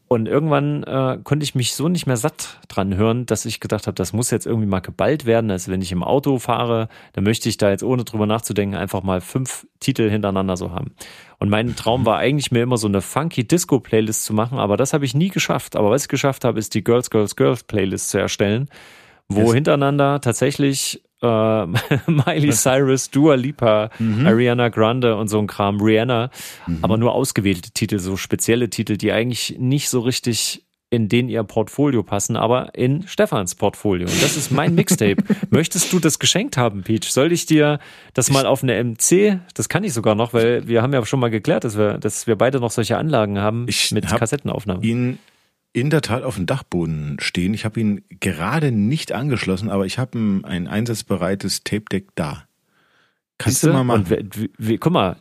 Und 0.09 0.27
irgendwann 0.27 0.83
äh, 0.83 1.17
konnte 1.21 1.43
ich 1.43 1.53
mich 1.53 1.73
so 1.73 1.89
nicht 1.89 2.07
mehr 2.07 2.15
satt 2.15 2.59
dran 2.69 2.95
hören, 2.95 3.25
dass 3.25 3.43
ich 3.45 3.59
gedacht 3.59 3.87
habe, 3.87 3.95
das 3.95 4.13
muss 4.13 4.31
jetzt 4.31 4.45
irgendwie 4.45 4.67
mal 4.67 4.79
geballt 4.79 5.25
werden. 5.25 5.51
Also 5.51 5.69
wenn 5.69 5.81
ich 5.81 5.91
im 5.91 6.01
Auto 6.01 6.39
fahre, 6.39 6.87
dann 7.11 7.25
möchte 7.25 7.49
ich 7.49 7.57
da 7.57 7.69
jetzt 7.69 7.83
ohne 7.83 8.05
drüber 8.05 8.25
nachzudenken 8.25 8.77
einfach 8.77 9.03
mal 9.03 9.19
fünf 9.19 9.67
Titel 9.81 10.09
hintereinander 10.09 10.55
so 10.55 10.71
haben. 10.71 10.93
Und 11.39 11.49
mein 11.49 11.75
Traum 11.75 12.05
war 12.05 12.17
eigentlich 12.19 12.51
mir 12.51 12.63
immer 12.63 12.77
so 12.77 12.87
eine 12.87 13.01
funky 13.01 13.45
Disco-Playlist 13.45 14.23
zu 14.23 14.33
machen, 14.33 14.59
aber 14.59 14.77
das 14.77 14.93
habe 14.93 15.03
ich 15.03 15.13
nie 15.13 15.29
geschafft. 15.29 15.75
Aber 15.75 15.91
was 15.91 16.03
ich 16.03 16.09
geschafft 16.09 16.45
habe, 16.45 16.57
ist 16.57 16.73
die 16.73 16.85
Girls, 16.85 17.09
Girls, 17.09 17.35
Girls 17.35 17.63
Playlist 17.65 18.09
zu 18.09 18.17
erstellen, 18.17 18.69
wo 19.27 19.41
Yes. 19.41 19.53
hintereinander 19.55 20.21
tatsächlich 20.21 21.03
äh, 21.21 21.65
Miley 22.07 22.51
Cyrus, 22.51 23.09
Dua 23.09 23.35
Lipa, 23.35 23.89
Ariana 24.25 24.69
Grande 24.69 25.15
und 25.15 25.27
so 25.27 25.39
ein 25.39 25.47
Kram, 25.47 25.81
Rihanna, 25.81 26.29
aber 26.81 26.97
nur 26.97 27.13
ausgewählte 27.13 27.71
Titel, 27.71 27.99
so 27.99 28.17
spezielle 28.17 28.69
Titel, 28.69 28.97
die 28.97 29.11
eigentlich 29.11 29.55
nicht 29.57 29.89
so 29.89 30.01
richtig 30.01 30.63
in 30.89 31.09
den 31.09 31.27
ihr 31.27 31.43
Portfolio 31.43 32.01
passen, 32.01 32.37
aber 32.37 32.73
in 32.73 33.05
Stefans 33.07 33.55
Portfolio. 33.55 34.07
Und 34.07 34.23
das 34.23 34.37
ist 34.37 34.51
mein 34.51 34.73
Mixtape. 34.73 35.17
Möchtest 35.49 35.91
du 35.91 35.99
das 35.99 36.17
geschenkt 36.17 36.55
haben, 36.55 36.83
Peach? 36.83 37.11
Soll 37.11 37.33
ich 37.33 37.45
dir 37.45 37.79
das 38.13 38.31
mal 38.31 38.45
auf 38.45 38.63
eine 38.63 38.81
MC, 38.81 39.39
das 39.53 39.67
kann 39.67 39.83
ich 39.83 39.93
sogar 39.93 40.15
noch, 40.15 40.33
weil 40.33 40.65
wir 40.67 40.81
haben 40.81 40.93
ja 40.93 41.05
schon 41.05 41.19
mal 41.19 41.29
geklärt, 41.29 41.65
dass 41.65 41.77
wir, 41.77 41.97
dass 41.97 42.25
wir 42.25 42.37
beide 42.37 42.61
noch 42.61 42.71
solche 42.71 42.97
Anlagen 42.97 43.37
haben 43.37 43.65
Ich 43.67 43.91
mit 43.91 44.09
hab 44.09 44.19
Kassettenaufnahmen. 44.19 44.81
ihn 44.81 45.19
in 45.79 45.89
der 45.91 46.01
Tat 46.01 46.23
auf 46.23 46.35
dem 46.35 46.45
Dachboden 46.47 47.17
stehen. 47.19 47.53
Ich 47.53 47.63
habe 47.65 47.79
ihn 47.79 48.03
gerade 48.19 48.71
nicht 48.71 49.11
angeschlossen, 49.11 49.69
aber 49.69 49.85
ich 49.85 49.99
habe 49.99 50.17
ein, 50.17 50.43
ein 50.45 50.67
einsatzbereites 50.67 51.63
Tape-Deck 51.63 52.07
da. 52.15 52.43
Kannst 53.37 53.61
du 53.61 53.67
Siehste? 53.67 53.73
mal 53.73 53.83
machen? 53.83 53.99
Und 54.01 54.09
wir, 54.09 54.49
wir, 54.57 54.77
guck 54.79 54.91
mal, 54.93 55.17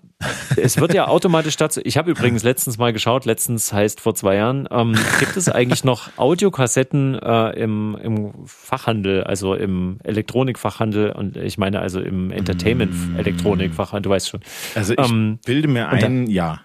es 0.57 0.81
wird 0.81 0.95
ja 0.95 1.09
automatisch 1.09 1.57
dazu. 1.59 1.83
Ich 1.85 1.99
habe 1.99 2.11
übrigens 2.11 2.43
letztens 2.43 2.79
mal 2.79 2.95
geschaut, 2.95 3.27
letztens 3.27 3.71
heißt 3.75 4.01
vor 4.01 4.15
zwei 4.15 4.37
Jahren, 4.37 4.67
ähm, 4.71 4.95
gibt 5.21 5.37
es 5.37 5.51
eigentlich 5.51 5.85
noch 5.85 6.09
Audiokassetten 6.17 7.17
äh, 7.19 7.51
im, 7.51 7.95
im 8.03 8.33
Fachhandel, 8.47 9.25
also 9.25 9.55
im 9.55 9.99
Elektronikfachhandel 10.05 11.11
und 11.13 11.37
ich 11.37 11.59
meine 11.59 11.81
also 11.81 12.01
im 12.01 12.31
Entertainment-Elektronikfachhandel, 12.31 14.03
du 14.03 14.11
weißt 14.11 14.31
schon. 14.31 14.41
also 14.75 14.95
ich 14.95 15.11
ähm, 15.11 15.39
bilde 15.45 15.69
mir 15.69 15.91
und 15.93 16.01
da- 16.03 16.07
ein, 16.07 16.27
ja. 16.29 16.61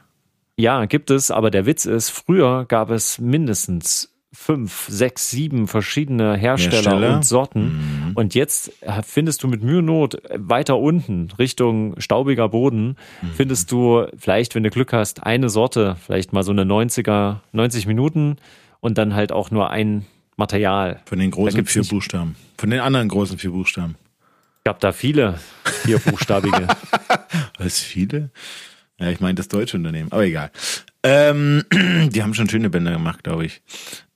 Ja, 0.61 0.85
gibt 0.85 1.09
es, 1.09 1.31
aber 1.31 1.49
der 1.49 1.65
Witz 1.65 1.85
ist, 1.85 2.09
früher 2.11 2.65
gab 2.65 2.91
es 2.91 3.17
mindestens 3.19 4.13
fünf, 4.33 4.85
sechs, 4.89 5.29
sieben 5.31 5.67
verschiedene 5.67 6.35
Hersteller, 6.37 6.75
Hersteller? 6.75 7.15
und 7.15 7.25
Sorten. 7.25 8.11
Und 8.15 8.35
jetzt 8.35 8.71
findest 9.05 9.41
du 9.43 9.47
mit 9.47 9.63
Mühe 9.63 9.81
Not 9.81 10.17
weiter 10.33 10.77
unten, 10.77 11.29
Richtung 11.39 11.99
staubiger 11.99 12.47
Boden, 12.49 12.95
findest 13.35 13.71
du 13.71 14.05
vielleicht, 14.17 14.53
wenn 14.55 14.63
du 14.63 14.69
Glück 14.69 14.93
hast, 14.93 15.23
eine 15.23 15.49
Sorte, 15.49 15.97
vielleicht 16.05 16.31
mal 16.31 16.43
so 16.43 16.51
eine 16.51 16.63
90er, 16.63 17.37
90 17.51 17.87
Minuten 17.87 18.37
und 18.79 18.97
dann 18.97 19.15
halt 19.15 19.31
auch 19.31 19.51
nur 19.51 19.69
ein 19.71 20.05
Material. 20.37 21.01
Von 21.05 21.19
den 21.19 21.31
großen 21.31 21.65
vier 21.65 21.81
nicht- 21.81 21.89
Buchstaben. 21.91 22.35
Von 22.57 22.69
den 22.69 22.79
anderen 22.79 23.07
großen 23.09 23.37
vier 23.37 23.51
Buchstaben. 23.51 23.95
Gab 24.63 24.79
da 24.79 24.91
viele 24.91 25.39
vierbuchstabige. 25.83 26.67
Was 27.57 27.79
viele? 27.79 28.29
Ja, 29.01 29.09
ich 29.09 29.19
meine 29.19 29.35
das 29.35 29.47
deutsche 29.47 29.77
Unternehmen, 29.77 30.11
aber 30.11 30.25
egal. 30.25 30.51
Ähm, 31.01 31.63
die 31.71 32.21
haben 32.21 32.35
schon 32.35 32.47
schöne 32.47 32.69
Bänder 32.69 32.91
gemacht, 32.91 33.23
glaube 33.23 33.45
ich. 33.45 33.61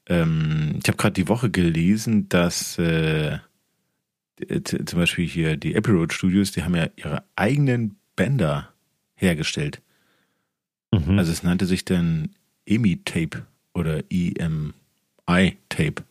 Ähm, 0.08 0.76
ich 0.82 0.88
habe 0.88 0.98
gerade 0.98 1.14
die 1.14 1.28
Woche 1.28 1.50
gelesen, 1.50 2.30
dass 2.30 2.78
äh, 2.78 3.40
zum 4.64 5.00
Beispiel 5.00 5.28
hier 5.28 5.58
die 5.58 5.76
Abbey 5.76 5.92
Road 5.92 6.14
Studios, 6.14 6.52
die 6.52 6.64
haben 6.64 6.76
ja 6.76 6.88
ihre 6.98 7.24
eigenen 7.36 7.98
Bänder 8.16 8.70
hergestellt. 9.16 9.82
Mhm. 10.92 11.18
Also 11.18 11.32
es 11.32 11.42
nannte 11.42 11.66
sich 11.66 11.84
dann 11.86 12.30
EMI-Tape 12.68 13.46
oder 13.74 14.04
EMI-Tape. 14.10 16.04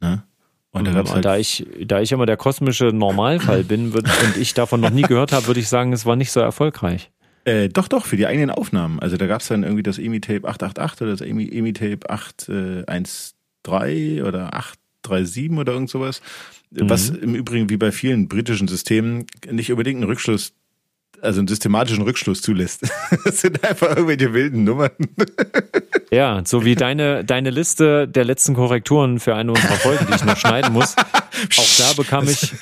Ne? 0.00 0.24
Und 0.72 0.86
da 0.86 0.92
gab's 0.92 1.10
Und 1.10 1.14
halt 1.14 1.24
da 1.24 1.36
ich, 1.36 1.64
da 1.86 2.00
ich 2.00 2.10
immer 2.10 2.26
der 2.26 2.36
kosmische 2.36 2.86
Normalfall 2.86 3.62
bin 3.68 3.92
und 3.92 4.36
ich 4.36 4.54
davon 4.54 4.80
noch 4.80 4.90
nie 4.90 5.02
gehört 5.02 5.30
habe, 5.30 5.46
würde 5.46 5.60
ich 5.60 5.68
sagen, 5.68 5.92
es 5.92 6.04
war 6.06 6.16
nicht 6.16 6.32
so 6.32 6.40
erfolgreich. 6.40 7.12
Äh, 7.44 7.68
doch, 7.68 7.88
doch, 7.88 8.06
für 8.06 8.16
die 8.16 8.26
eigenen 8.26 8.50
Aufnahmen. 8.50 9.00
Also 9.00 9.16
da 9.16 9.26
gab's 9.26 9.48
dann 9.48 9.62
irgendwie 9.62 9.82
das 9.82 9.98
EMI-Tape 9.98 10.48
888 10.48 11.02
oder 11.02 11.10
das 11.10 11.20
EMI- 11.20 11.52
EMI-Tape 11.52 12.08
813 12.08 14.22
oder 14.22 14.54
837 14.54 15.58
oder 15.58 15.72
irgend 15.74 15.90
sowas. 15.90 16.22
Was 16.70 17.10
im 17.10 17.34
Übrigen 17.34 17.70
wie 17.70 17.76
bei 17.76 17.92
vielen 17.92 18.26
britischen 18.26 18.66
Systemen 18.66 19.26
nicht 19.48 19.70
unbedingt 19.70 19.98
einen 19.98 20.10
Rückschluss, 20.10 20.54
also 21.24 21.40
einen 21.40 21.48
systematischen 21.48 22.02
Rückschluss 22.02 22.42
zulässt. 22.42 22.82
Das 23.24 23.40
sind 23.40 23.64
einfach 23.64 23.88
irgendwelche 23.90 24.32
wilden 24.34 24.64
Nummern. 24.64 24.90
Ja, 26.10 26.42
so 26.44 26.64
wie 26.64 26.76
deine, 26.76 27.24
deine 27.24 27.50
Liste 27.50 28.06
der 28.06 28.24
letzten 28.24 28.54
Korrekturen 28.54 29.18
für 29.18 29.34
eine 29.34 29.50
unserer 29.50 29.72
Folgen, 29.74 30.06
die 30.08 30.14
ich 30.14 30.24
noch 30.24 30.36
schneiden 30.36 30.72
muss. 30.72 30.94
Auch 31.58 31.76
da 31.78 31.92
bekam 31.96 32.28
ich, 32.28 32.52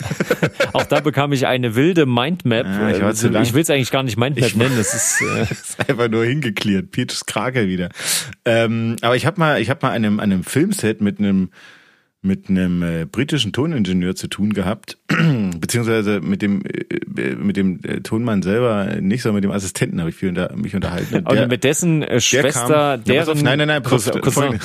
auch 0.73 0.85
da 0.85 1.01
bekam 1.01 1.33
ich 1.33 1.47
eine 1.47 1.75
wilde 1.75 2.07
Mindmap. 2.07 2.65
Ja, 2.65 3.11
ich 3.11 3.23
lang. 3.25 3.43
ich 3.43 3.53
will 3.53 3.61
es 3.61 3.69
eigentlich 3.69 3.91
gar 3.91 4.03
nicht 4.03 4.17
Mindmap 4.17 4.47
Ich- 4.47 4.57
nennen. 4.57 4.75
Das 4.79 4.95
ist, 4.95 5.21
äh, 5.21 5.43
ist 5.43 5.79
einfach 5.87 6.09
nur 6.09 6.25
hingeklärt. 6.25 6.91
Peaches 6.93 7.27
Krake 7.27 7.69
wieder. 7.69 7.91
Ähm, 8.47 8.97
aber 9.03 9.17
ich 9.17 9.27
habe 9.27 9.39
mal, 9.39 9.61
ich 9.61 9.69
habe 9.69 9.81
mal 9.83 9.91
an 9.91 9.97
einem, 9.97 10.21
an 10.21 10.33
einem 10.33 10.45
Filmset 10.45 11.03
mit 11.03 11.19
einem 11.19 11.51
mit 12.23 12.49
einem 12.49 12.83
äh, 12.83 13.05
britischen 13.05 13.53
Toningenieur 13.53 14.15
zu 14.15 14.29
tun 14.29 14.53
gehabt, 14.53 14.97
beziehungsweise 15.59 16.21
mit 16.21 16.41
dem 16.41 16.63
äh, 16.65 17.35
mit 17.35 17.57
dem 17.57 17.81
äh, 17.83 18.01
Tonmann 18.01 18.43
selber 18.43 19.01
nicht, 19.01 19.23
sondern 19.23 19.37
mit 19.37 19.45
dem 19.45 19.51
Assistenten 19.51 20.01
habe 20.01 20.11
ich 20.11 20.17
viel 20.17 20.29
unter, 20.29 20.55
mich 20.55 20.75
unterhalten. 20.75 21.17
Und, 21.17 21.33
der, 21.33 21.49
mit 21.49 21.65
dessen 21.65 22.03
äh, 22.03 22.21
Schwester, 22.21 22.97
kam, 22.97 23.05
deren... 23.05 23.29
Auf, 23.29 23.43
nein, 23.43 23.59
nein, 23.59 23.69
nein, 23.69 23.85
auf, 23.85 24.21
Cousin. 24.21 24.61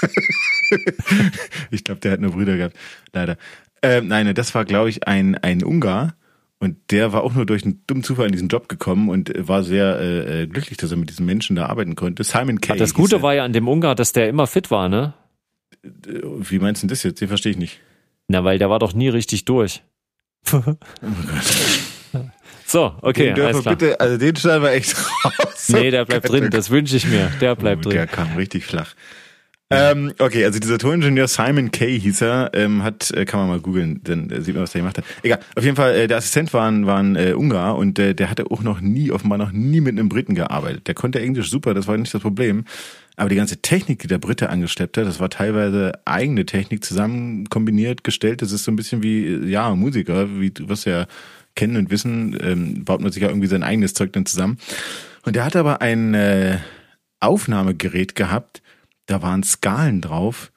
ich 1.70 1.84
glaube, 1.84 2.00
der 2.00 2.12
hat 2.12 2.20
nur 2.20 2.32
Brüder 2.32 2.56
gehabt, 2.56 2.76
leider. 3.12 3.36
Ähm, 3.82 4.08
nein, 4.08 4.34
das 4.34 4.54
war, 4.54 4.64
glaube 4.64 4.88
ich, 4.88 5.06
ein, 5.06 5.36
ein 5.36 5.62
Ungar. 5.62 6.14
Und 6.58 6.78
der 6.90 7.12
war 7.12 7.22
auch 7.22 7.34
nur 7.34 7.44
durch 7.44 7.64
einen 7.64 7.82
dummen 7.86 8.02
Zufall 8.02 8.26
in 8.26 8.32
diesen 8.32 8.48
Job 8.48 8.70
gekommen 8.70 9.10
und 9.10 9.30
war 9.36 9.62
sehr 9.62 10.00
äh, 10.00 10.46
glücklich, 10.46 10.78
dass 10.78 10.90
er 10.90 10.96
mit 10.96 11.10
diesen 11.10 11.26
Menschen 11.26 11.54
da 11.54 11.66
arbeiten 11.66 11.96
konnte. 11.96 12.24
Simon 12.24 12.62
Kay. 12.62 12.78
Das 12.78 12.94
Gute 12.94 13.20
war 13.20 13.34
ja 13.34 13.44
an 13.44 13.52
dem 13.52 13.68
Ungar, 13.68 13.94
dass 13.94 14.12
der 14.14 14.30
immer 14.30 14.46
fit 14.46 14.70
war, 14.70 14.88
ne? 14.88 15.12
Wie 15.92 16.58
meinst 16.58 16.82
du 16.82 16.86
das 16.86 17.02
jetzt? 17.02 17.20
Den 17.20 17.28
verstehe 17.28 17.52
ich 17.52 17.58
nicht. 17.58 17.80
Na, 18.28 18.44
weil 18.44 18.58
der 18.58 18.70
war 18.70 18.78
doch 18.78 18.92
nie 18.92 19.08
richtig 19.08 19.44
durch. 19.44 19.82
oh 20.52 20.60
so, 22.66 22.94
okay. 23.02 23.34
Den 23.34 23.44
alles 23.44 23.62
klar. 23.62 23.76
bitte, 23.76 24.00
also 24.00 24.16
den 24.18 24.36
schneiden 24.36 24.62
wir 24.62 24.70
echt 24.72 24.96
raus. 25.24 25.68
Nee, 25.68 25.90
der 25.90 26.04
bleibt 26.04 26.28
drin, 26.28 26.50
das 26.50 26.70
wünsche 26.70 26.96
ich 26.96 27.06
mir. 27.06 27.30
Der 27.40 27.54
bleibt 27.54 27.86
oh, 27.86 27.90
drin. 27.90 27.98
Der 27.98 28.06
kam 28.06 28.36
richtig 28.36 28.66
flach. 28.66 28.94
Ähm, 29.68 30.12
okay, 30.20 30.44
also 30.44 30.60
dieser 30.60 30.78
Toningenieur 30.78 31.26
Simon 31.26 31.72
Kay 31.72 31.98
hieß 31.98 32.22
er, 32.22 32.50
ähm, 32.54 32.84
hat, 32.84 33.10
äh, 33.10 33.24
kann 33.24 33.40
man 33.40 33.48
mal 33.48 33.60
googeln, 33.60 34.00
dann 34.04 34.30
äh, 34.30 34.40
sieht 34.40 34.54
man, 34.54 34.62
was 34.62 34.70
der 34.70 34.82
gemacht 34.82 34.98
hat. 34.98 35.04
Egal, 35.24 35.40
auf 35.56 35.64
jeden 35.64 35.74
Fall, 35.74 35.94
äh, 35.96 36.06
der 36.06 36.18
Assistent 36.18 36.52
war 36.54 36.68
ein, 36.68 37.16
äh, 37.16 37.32
Ungar 37.32 37.76
und 37.76 37.98
äh, 37.98 38.14
der 38.14 38.30
hatte 38.30 38.48
auch 38.50 38.62
noch 38.62 38.80
nie, 38.80 39.10
offenbar 39.10 39.38
noch 39.38 39.50
nie 39.50 39.80
mit 39.80 39.98
einem 39.98 40.08
Briten 40.08 40.36
gearbeitet. 40.36 40.86
Der 40.86 40.94
konnte 40.94 41.20
Englisch 41.20 41.50
super, 41.50 41.74
das 41.74 41.88
war 41.88 41.96
nicht 41.96 42.14
das 42.14 42.22
Problem. 42.22 42.64
Aber 43.16 43.28
die 43.28 43.36
ganze 43.36 43.56
Technik, 43.56 43.98
die 44.00 44.08
der 44.08 44.18
Brite 44.18 44.50
angeschleppt 44.50 44.98
hat, 44.98 45.06
das 45.06 45.18
war 45.18 45.30
teilweise 45.30 45.92
eigene 46.04 46.46
Technik 46.46 46.84
zusammen 46.84 47.48
kombiniert, 47.48 48.04
gestellt. 48.04 48.42
Das 48.42 48.52
ist 48.52 48.64
so 48.64 48.70
ein 48.70 48.76
bisschen 48.76 49.02
wie, 49.02 49.48
ja, 49.48 49.74
Musiker, 49.74 50.38
wie 50.38 50.50
du 50.50 50.68
was 50.68 50.84
ja 50.84 51.06
kennen 51.54 51.76
und 51.76 51.90
wissen, 51.90 52.38
ähm, 52.40 52.84
baut 52.84 53.00
man 53.00 53.10
sich 53.10 53.22
ja 53.22 53.28
irgendwie 53.28 53.48
sein 53.48 53.62
eigenes 53.62 53.94
Zeug 53.94 54.12
dann 54.12 54.26
zusammen. 54.26 54.58
Und 55.24 55.34
der 55.34 55.44
hat 55.44 55.56
aber 55.56 55.80
ein 55.80 56.14
äh, 56.14 56.58
Aufnahmegerät 57.18 58.14
gehabt, 58.14 58.62
da 59.06 59.22
waren 59.22 59.42
Skalen 59.42 60.00
drauf, 60.00 60.52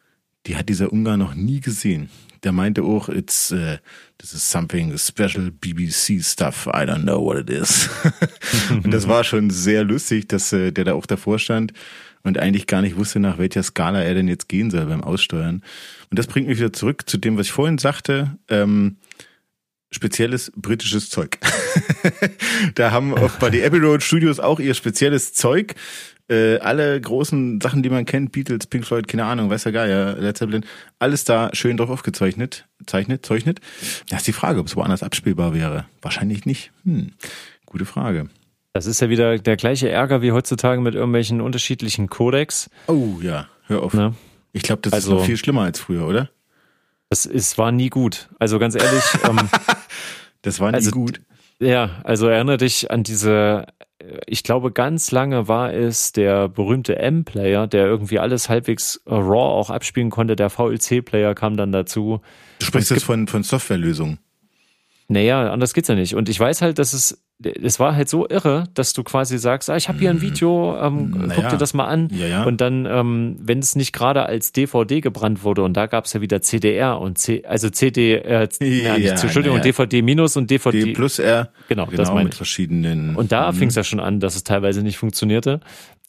die 0.45 0.55
hat 0.55 0.69
dieser 0.69 0.91
Ungar 0.91 1.17
noch 1.17 1.35
nie 1.35 1.59
gesehen. 1.59 2.09
Der 2.43 2.51
meinte 2.53 2.83
auch, 2.83 3.09
it's 3.09 3.51
uh, 3.51 3.77
this 4.17 4.33
is 4.33 4.49
something 4.49 4.97
special 4.97 5.51
BBC 5.51 6.23
stuff. 6.23 6.67
I 6.67 6.85
don't 6.85 7.03
know 7.03 7.23
what 7.23 7.37
it 7.37 7.49
is. 7.49 7.89
und 8.69 8.91
das 8.91 9.07
war 9.07 9.23
schon 9.23 9.49
sehr 9.49 9.83
lustig, 9.83 10.29
dass 10.29 10.53
äh, 10.53 10.71
der 10.71 10.85
da 10.85 10.93
auch 10.93 11.05
davor 11.05 11.37
stand 11.37 11.73
und 12.23 12.37
eigentlich 12.37 12.67
gar 12.67 12.81
nicht 12.81 12.97
wusste, 12.97 13.19
nach 13.19 13.37
welcher 13.37 13.63
Skala 13.63 14.01
er 14.01 14.13
denn 14.13 14.27
jetzt 14.27 14.47
gehen 14.47 14.71
soll 14.71 14.85
beim 14.85 15.03
Aussteuern. 15.03 15.63
Und 16.09 16.19
das 16.19 16.27
bringt 16.27 16.47
mich 16.47 16.57
wieder 16.57 16.73
zurück 16.73 17.09
zu 17.09 17.17
dem, 17.17 17.37
was 17.37 17.47
ich 17.47 17.51
vorhin 17.51 17.77
sagte. 17.77 18.37
Ähm, 18.47 18.97
spezielles 19.91 20.51
britisches 20.55 21.09
Zeug. 21.09 21.39
da 22.75 22.91
haben 22.91 23.13
auch 23.13 23.31
bei 23.33 23.49
die 23.49 23.63
Abbey 23.63 23.79
Road 23.79 24.03
Studios 24.03 24.39
auch 24.39 24.59
ihr 24.59 24.73
spezielles 24.73 25.33
Zeug 25.33 25.75
äh, 26.29 26.59
alle 26.59 26.99
großen 26.99 27.59
Sachen, 27.61 27.83
die 27.83 27.89
man 27.89 28.05
kennt, 28.05 28.31
Beatles, 28.31 28.67
Pink 28.67 28.85
Floyd, 28.85 29.07
keine 29.07 29.25
Ahnung, 29.25 29.49
weiß 29.49 29.63
ja 29.65 29.71
gar 29.71 29.87
ja, 29.87 30.11
Led 30.11 30.37
Zeppelin, 30.37 30.65
alles 30.99 31.23
da 31.23 31.49
schön 31.53 31.77
drauf 31.77 31.89
aufgezeichnet, 31.89 32.67
zeichnet, 32.85 33.25
zeichnet. 33.25 33.59
Da 34.09 34.17
ist 34.17 34.27
die 34.27 34.33
Frage, 34.33 34.59
ob 34.59 34.67
es 34.67 34.75
woanders 34.75 35.03
abspielbar 35.03 35.53
wäre. 35.53 35.85
Wahrscheinlich 36.01 36.45
nicht. 36.45 36.71
Hm, 36.85 37.11
gute 37.65 37.85
Frage. 37.85 38.29
Das 38.73 38.85
ist 38.85 39.01
ja 39.01 39.09
wieder 39.09 39.39
der 39.39 39.57
gleiche 39.57 39.89
Ärger 39.89 40.21
wie 40.21 40.31
heutzutage 40.31 40.79
mit 40.81 40.93
irgendwelchen 40.93 41.41
unterschiedlichen 41.41 42.07
Codecs. 42.07 42.69
Oh 42.87 43.19
ja, 43.21 43.47
hör 43.65 43.81
auf. 43.81 43.93
Na? 43.93 44.13
Ich 44.51 44.63
glaube, 44.63 44.81
das 44.83 44.93
also, 44.93 45.13
ist 45.13 45.19
noch 45.19 45.25
viel 45.25 45.37
schlimmer 45.37 45.63
als 45.63 45.79
früher, 45.79 46.07
oder? 46.07 46.29
Das 47.09 47.25
ist, 47.25 47.57
war 47.57 47.71
nie 47.71 47.89
gut. 47.89 48.29
Also 48.37 48.59
ganz 48.59 48.75
ehrlich. 48.75 49.03
ähm, 49.27 49.49
das 50.43 50.59
war 50.59 50.69
nie 50.71 50.75
also, 50.75 50.91
gut. 50.91 51.21
Ja, 51.59 52.01
also 52.03 52.27
erinnere 52.27 52.57
dich 52.57 52.89
an 52.91 53.03
diese 53.03 53.65
ich 54.25 54.43
glaube, 54.43 54.71
ganz 54.71 55.11
lange 55.11 55.47
war 55.47 55.73
es 55.73 56.11
der 56.13 56.47
berühmte 56.47 56.97
M-Player, 56.97 57.67
der 57.67 57.85
irgendwie 57.85 58.19
alles 58.19 58.47
halbwegs 58.47 59.01
raw 59.05 59.33
auch 59.33 59.69
abspielen 59.69 60.09
konnte. 60.09 60.35
Der 60.35 60.49
VLC-Player 60.49 61.35
kam 61.35 61.57
dann 61.57 61.71
dazu. 61.71 62.21
Du 62.59 62.65
sprichst 62.65 62.91
jetzt 62.91 63.03
von, 63.03 63.27
von 63.27 63.43
Softwarelösungen. 63.43 64.19
Naja, 65.09 65.51
anders 65.51 65.73
geht's 65.73 65.87
ja 65.89 65.95
nicht. 65.95 66.15
Und 66.15 66.29
ich 66.29 66.39
weiß 66.39 66.61
halt, 66.61 66.79
dass 66.79 66.93
es, 66.93 67.21
es 67.41 67.79
war 67.79 67.95
halt 67.95 68.09
so 68.09 68.27
irre, 68.27 68.65
dass 68.73 68.91
du 68.91 69.03
quasi 69.03 69.37
sagst, 69.37 69.69
ah, 69.69 69.77
ich 69.77 69.87
habe 69.87 69.97
hier 69.99 70.09
ein 70.09 70.17
mhm. 70.17 70.21
Video, 70.21 70.77
ähm, 70.77 71.11
naja. 71.11 71.33
guck 71.35 71.49
dir 71.49 71.57
das 71.57 71.73
mal 71.73 71.85
an. 71.85 72.09
Ja, 72.11 72.27
ja. 72.27 72.43
Und 72.43 72.59
dann, 72.59 72.85
ähm, 72.85 73.37
wenn 73.39 73.59
es 73.59 73.75
nicht 73.75 73.93
gerade 73.93 74.25
als 74.25 74.51
DVD 74.51 74.99
gebrannt 74.99 75.43
wurde, 75.43 75.63
und 75.63 75.75
da 75.75 75.85
gab's 75.85 76.11
ja 76.11 76.19
wieder 76.19 76.41
CDR 76.41 76.99
und 76.99 77.17
C, 77.17 77.45
also 77.47 77.69
CD, 77.69 78.15
äh, 78.15 78.47
ja, 78.59 78.97
nicht, 78.97 79.23
Entschuldigung, 79.23 79.59
naja. 79.59 79.71
DVD 79.71 80.01
minus 80.01 80.35
und 80.35 80.51
DVD. 80.51 80.83
D 80.83 80.93
plus 80.93 81.19
R. 81.19 81.49
Genau, 81.69 81.85
genau 81.85 81.97
das 81.97 82.11
meine 82.11 82.29
ich. 82.29 82.35
verschiedenen. 82.35 83.15
Und 83.15 83.31
da 83.31 83.51
mhm. 83.51 83.55
fing 83.55 83.69
es 83.69 83.75
ja 83.75 83.83
schon 83.83 84.01
an, 84.01 84.19
dass 84.19 84.35
es 84.35 84.43
teilweise 84.43 84.83
nicht 84.83 84.97
funktionierte. 84.97 85.61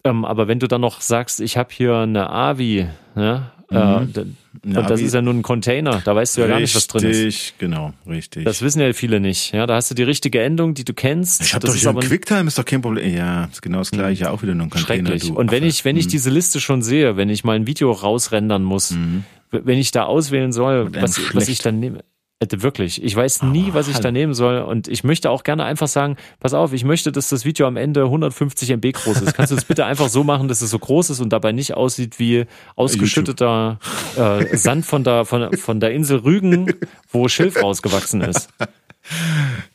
Ähm, 0.03 0.25
aber 0.25 0.49
wenn 0.49 0.59
du 0.59 0.67
dann 0.67 0.81
noch 0.81 1.01
sagst, 1.01 1.41
ich 1.41 1.57
habe 1.57 1.69
hier 1.73 1.95
eine 1.95 2.31
AVI, 2.31 2.89
ja, 3.15 3.37
äh, 3.37 3.41
mhm. 3.71 3.79
Äh, 3.79 4.77
und 4.77 4.91
das 4.91 5.01
ist 5.01 5.15
ja 5.15 5.23
nur 5.23 5.33
ein 5.33 5.43
Container, 5.43 6.03
da 6.05 6.15
weißt 6.15 6.37
du 6.37 6.41
ja 6.41 6.47
richtig, 6.47 6.55
gar 6.55 6.61
nicht, 6.61 6.75
was 6.75 6.87
drin 6.89 7.11
ist. 7.11 7.17
Richtig, 7.19 7.55
genau, 7.59 7.93
richtig. 8.07 8.45
Das 8.45 8.63
wissen 8.63 8.81
ja 8.81 8.93
viele 8.93 9.21
nicht. 9.21 9.53
Ja, 9.53 9.67
da 9.67 9.77
hast 9.77 9.91
du 9.91 9.95
die 9.95 10.03
richtige 10.03 10.43
Endung, 10.43 10.75
die 10.75 10.85
du 10.85 10.93
kennst. 10.93 11.41
Ich 11.43 11.55
habe 11.55 11.67
doch 11.67 11.75
hier 11.75 11.95
Quicktime 11.95 12.49
ist 12.49 12.59
doch 12.59 12.65
kein 12.65 12.83
Problem. 12.83 13.15
Ja, 13.15 13.45
ist 13.45 13.63
genau 13.63 13.79
das 13.79 13.93
gleiche, 13.93 14.25
mhm. 14.25 14.31
auch 14.31 14.43
wieder 14.43 14.55
nur 14.55 14.67
ein 14.67 14.71
Container. 14.71 15.11
Schrecklich. 15.11 15.31
und 15.31 15.51
wenn 15.53 15.65
ich, 15.65 15.85
wenn 15.85 15.97
ich 15.97 16.07
mhm. 16.07 16.11
diese 16.11 16.31
Liste 16.31 16.61
schon 16.61 16.83
sehe, 16.83 17.17
wenn 17.17 17.29
ich 17.29 17.45
mal 17.45 17.55
ein 17.55 17.67
Video 17.67 17.93
rausrendern 17.93 18.63
muss, 18.63 18.91
mhm. 18.91 19.25
wenn 19.51 19.79
ich 19.79 19.93
da 19.93 20.05
auswählen 20.05 20.53
soll, 20.53 20.93
was, 20.95 21.21
was 21.35 21.49
ich 21.49 21.59
dann 21.61 21.79
nehme, 21.79 22.01
Wirklich. 22.49 23.05
Ich 23.05 23.15
weiß 23.15 23.43
nie, 23.43 23.75
was 23.75 23.87
ich 23.89 23.99
da 23.99 24.11
nehmen 24.11 24.33
soll. 24.33 24.61
Und 24.61 24.89
ich 24.89 25.05
möchte 25.05 25.29
auch 25.29 25.45
gerne 25.45 25.65
einfach 25.65 25.89
sagen, 25.89 26.17
pass 26.41 26.55
auf, 26.55 26.73
ich 26.73 26.85
möchte, 26.85 27.13
dass 27.13 27.29
das 27.29 27.45
Video 27.45 27.67
am 27.67 27.77
Ende 27.77 28.05
150 28.05 28.71
MB 28.71 28.93
groß 28.95 29.21
ist. 29.21 29.35
Kannst 29.35 29.53
du 29.53 29.57
es 29.57 29.65
bitte 29.67 29.85
einfach 29.85 30.09
so 30.09 30.25
machen, 30.25 30.49
dass 30.49 30.63
es 30.63 30.71
so 30.71 30.79
groß 30.79 31.11
ist 31.11 31.21
und 31.21 31.35
dabei 31.35 31.53
nicht 31.53 31.75
aussieht 31.75 32.19
wie 32.19 32.47
ausgeschütteter 32.77 33.79
äh, 34.17 34.57
Sand 34.57 34.87
von 34.87 35.05
der, 35.05 35.27
von, 35.27 35.55
von 35.59 35.81
der 35.81 35.93
Insel 35.93 36.21
Rügen, 36.21 36.73
wo 37.13 37.29
Schilf 37.29 37.63
rausgewachsen 37.63 38.23
ist. 38.23 38.49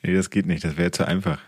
Nee, 0.04 0.16
das 0.16 0.30
geht 0.30 0.46
nicht. 0.46 0.64
Das 0.64 0.78
wäre 0.78 0.92
zu 0.92 1.06
einfach. 1.06 1.40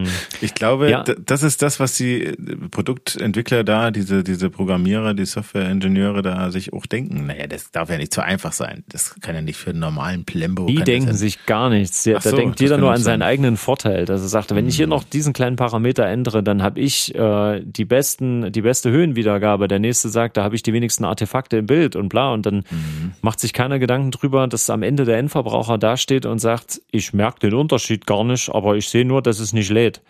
Hm. 0.00 0.06
Ich 0.40 0.54
glaube, 0.54 0.90
ja. 0.90 1.02
das 1.02 1.42
ist 1.42 1.62
das, 1.62 1.80
was 1.80 1.96
die 1.96 2.22
äh, 2.22 2.34
Produktentwickler 2.70 3.64
da, 3.64 3.90
diese, 3.90 4.24
diese 4.24 4.50
Programmierer, 4.50 5.14
die 5.14 5.24
Softwareingenieure 5.24 6.22
da 6.22 6.50
sich 6.50 6.72
auch 6.72 6.86
denken. 6.86 7.26
Naja, 7.26 7.46
das 7.46 7.70
darf 7.70 7.90
ja 7.90 7.98
nicht 7.98 8.12
zu 8.12 8.22
einfach 8.22 8.52
sein. 8.52 8.84
Das 8.88 9.14
kann 9.20 9.34
ja 9.34 9.40
nicht 9.40 9.56
für 9.56 9.70
einen 9.70 9.80
normalen 9.80 10.24
Plembo. 10.24 10.66
Die 10.66 10.82
denken 10.82 11.14
sich 11.14 11.46
gar 11.46 11.70
nichts. 11.70 12.02
Da 12.04 12.20
so, 12.20 12.36
denkt 12.36 12.60
jeder 12.60 12.78
nur 12.78 12.92
an 12.92 13.00
seinen 13.00 13.22
eigenen 13.22 13.56
Vorteil. 13.56 14.04
Dass 14.04 14.20
er 14.20 14.28
sagt, 14.28 14.54
wenn 14.54 14.68
ich 14.68 14.76
hier 14.76 14.84
hm. 14.84 14.90
noch 14.90 15.04
diesen 15.04 15.32
kleinen 15.32 15.56
Parameter 15.56 16.06
ändere, 16.06 16.42
dann 16.42 16.62
habe 16.62 16.80
ich 16.80 17.14
äh, 17.14 17.62
die 17.64 17.84
besten, 17.84 18.52
die 18.52 18.62
beste 18.62 18.90
Höhenwiedergabe. 18.90 19.68
Der 19.68 19.78
nächste 19.78 20.08
sagt, 20.08 20.36
da 20.36 20.44
habe 20.44 20.54
ich 20.54 20.62
die 20.62 20.72
wenigsten 20.72 21.04
Artefakte 21.04 21.58
im 21.58 21.66
Bild 21.66 21.96
und 21.96 22.08
bla. 22.08 22.32
Und 22.32 22.46
dann 22.46 22.56
mhm. 22.56 23.12
macht 23.22 23.40
sich 23.40 23.52
keiner 23.52 23.78
Gedanken 23.78 24.10
drüber, 24.10 24.46
dass 24.46 24.70
am 24.70 24.82
Ende 24.82 25.04
der 25.04 25.18
Endverbraucher 25.18 25.78
dasteht 25.78 26.26
und 26.26 26.38
sagt, 26.38 26.80
ich 26.90 27.12
merke 27.12 27.40
den 27.40 27.54
Unterschied 27.54 28.06
gar 28.06 28.24
nicht, 28.24 28.50
aber 28.50 28.76
ich 28.76 28.88
sehe 28.88 29.04
nur, 29.04 29.22
dass 29.22 29.40
es 29.40 29.52
nicht 29.52 29.70
lädt 29.70 29.83
lädt. 29.84 30.02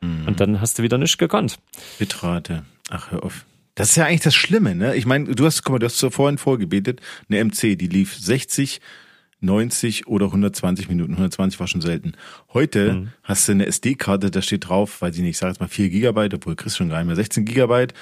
Mhm. 0.00 0.26
Und 0.26 0.40
dann 0.40 0.60
hast 0.60 0.78
du 0.78 0.82
wieder 0.82 0.98
nichts 0.98 1.18
gekonnt. 1.18 1.58
Bitrate. 1.98 2.64
Ach, 2.90 3.10
hör 3.10 3.22
auf. 3.22 3.44
Das 3.74 3.90
ist 3.90 3.96
ja 3.96 4.04
eigentlich 4.04 4.20
das 4.20 4.34
Schlimme, 4.34 4.74
ne? 4.74 4.94
Ich 4.94 5.04
meine, 5.04 5.34
du 5.34 5.44
hast, 5.44 5.64
guck 5.64 5.72
mal, 5.72 5.78
du 5.80 5.86
hast 5.86 5.98
so 5.98 6.10
vorhin 6.10 6.38
vorgebetet, 6.38 7.00
eine 7.28 7.44
MC, 7.44 7.76
die 7.76 7.88
lief 7.88 8.14
60, 8.14 8.80
90 9.40 10.06
oder 10.06 10.26
120 10.26 10.88
Minuten. 10.88 11.12
120 11.12 11.58
war 11.58 11.66
schon 11.66 11.80
selten. 11.80 12.12
Heute 12.52 12.94
mhm. 12.94 13.08
hast 13.24 13.48
du 13.48 13.52
eine 13.52 13.66
SD-Karte, 13.66 14.30
da 14.30 14.42
steht 14.42 14.68
drauf, 14.68 15.02
weil 15.02 15.12
ich 15.12 15.18
nicht, 15.18 15.30
ich 15.30 15.38
sage 15.38 15.52
jetzt 15.52 15.60
mal 15.60 15.68
4 15.68 15.90
Gigabyte, 15.90 16.34
obwohl 16.34 16.54
kriegst 16.54 16.76
schon 16.76 16.88
gar 16.88 16.98
nicht 16.98 17.06
mehr 17.06 17.16
16 17.16 17.44
Gigabyte. 17.44 17.94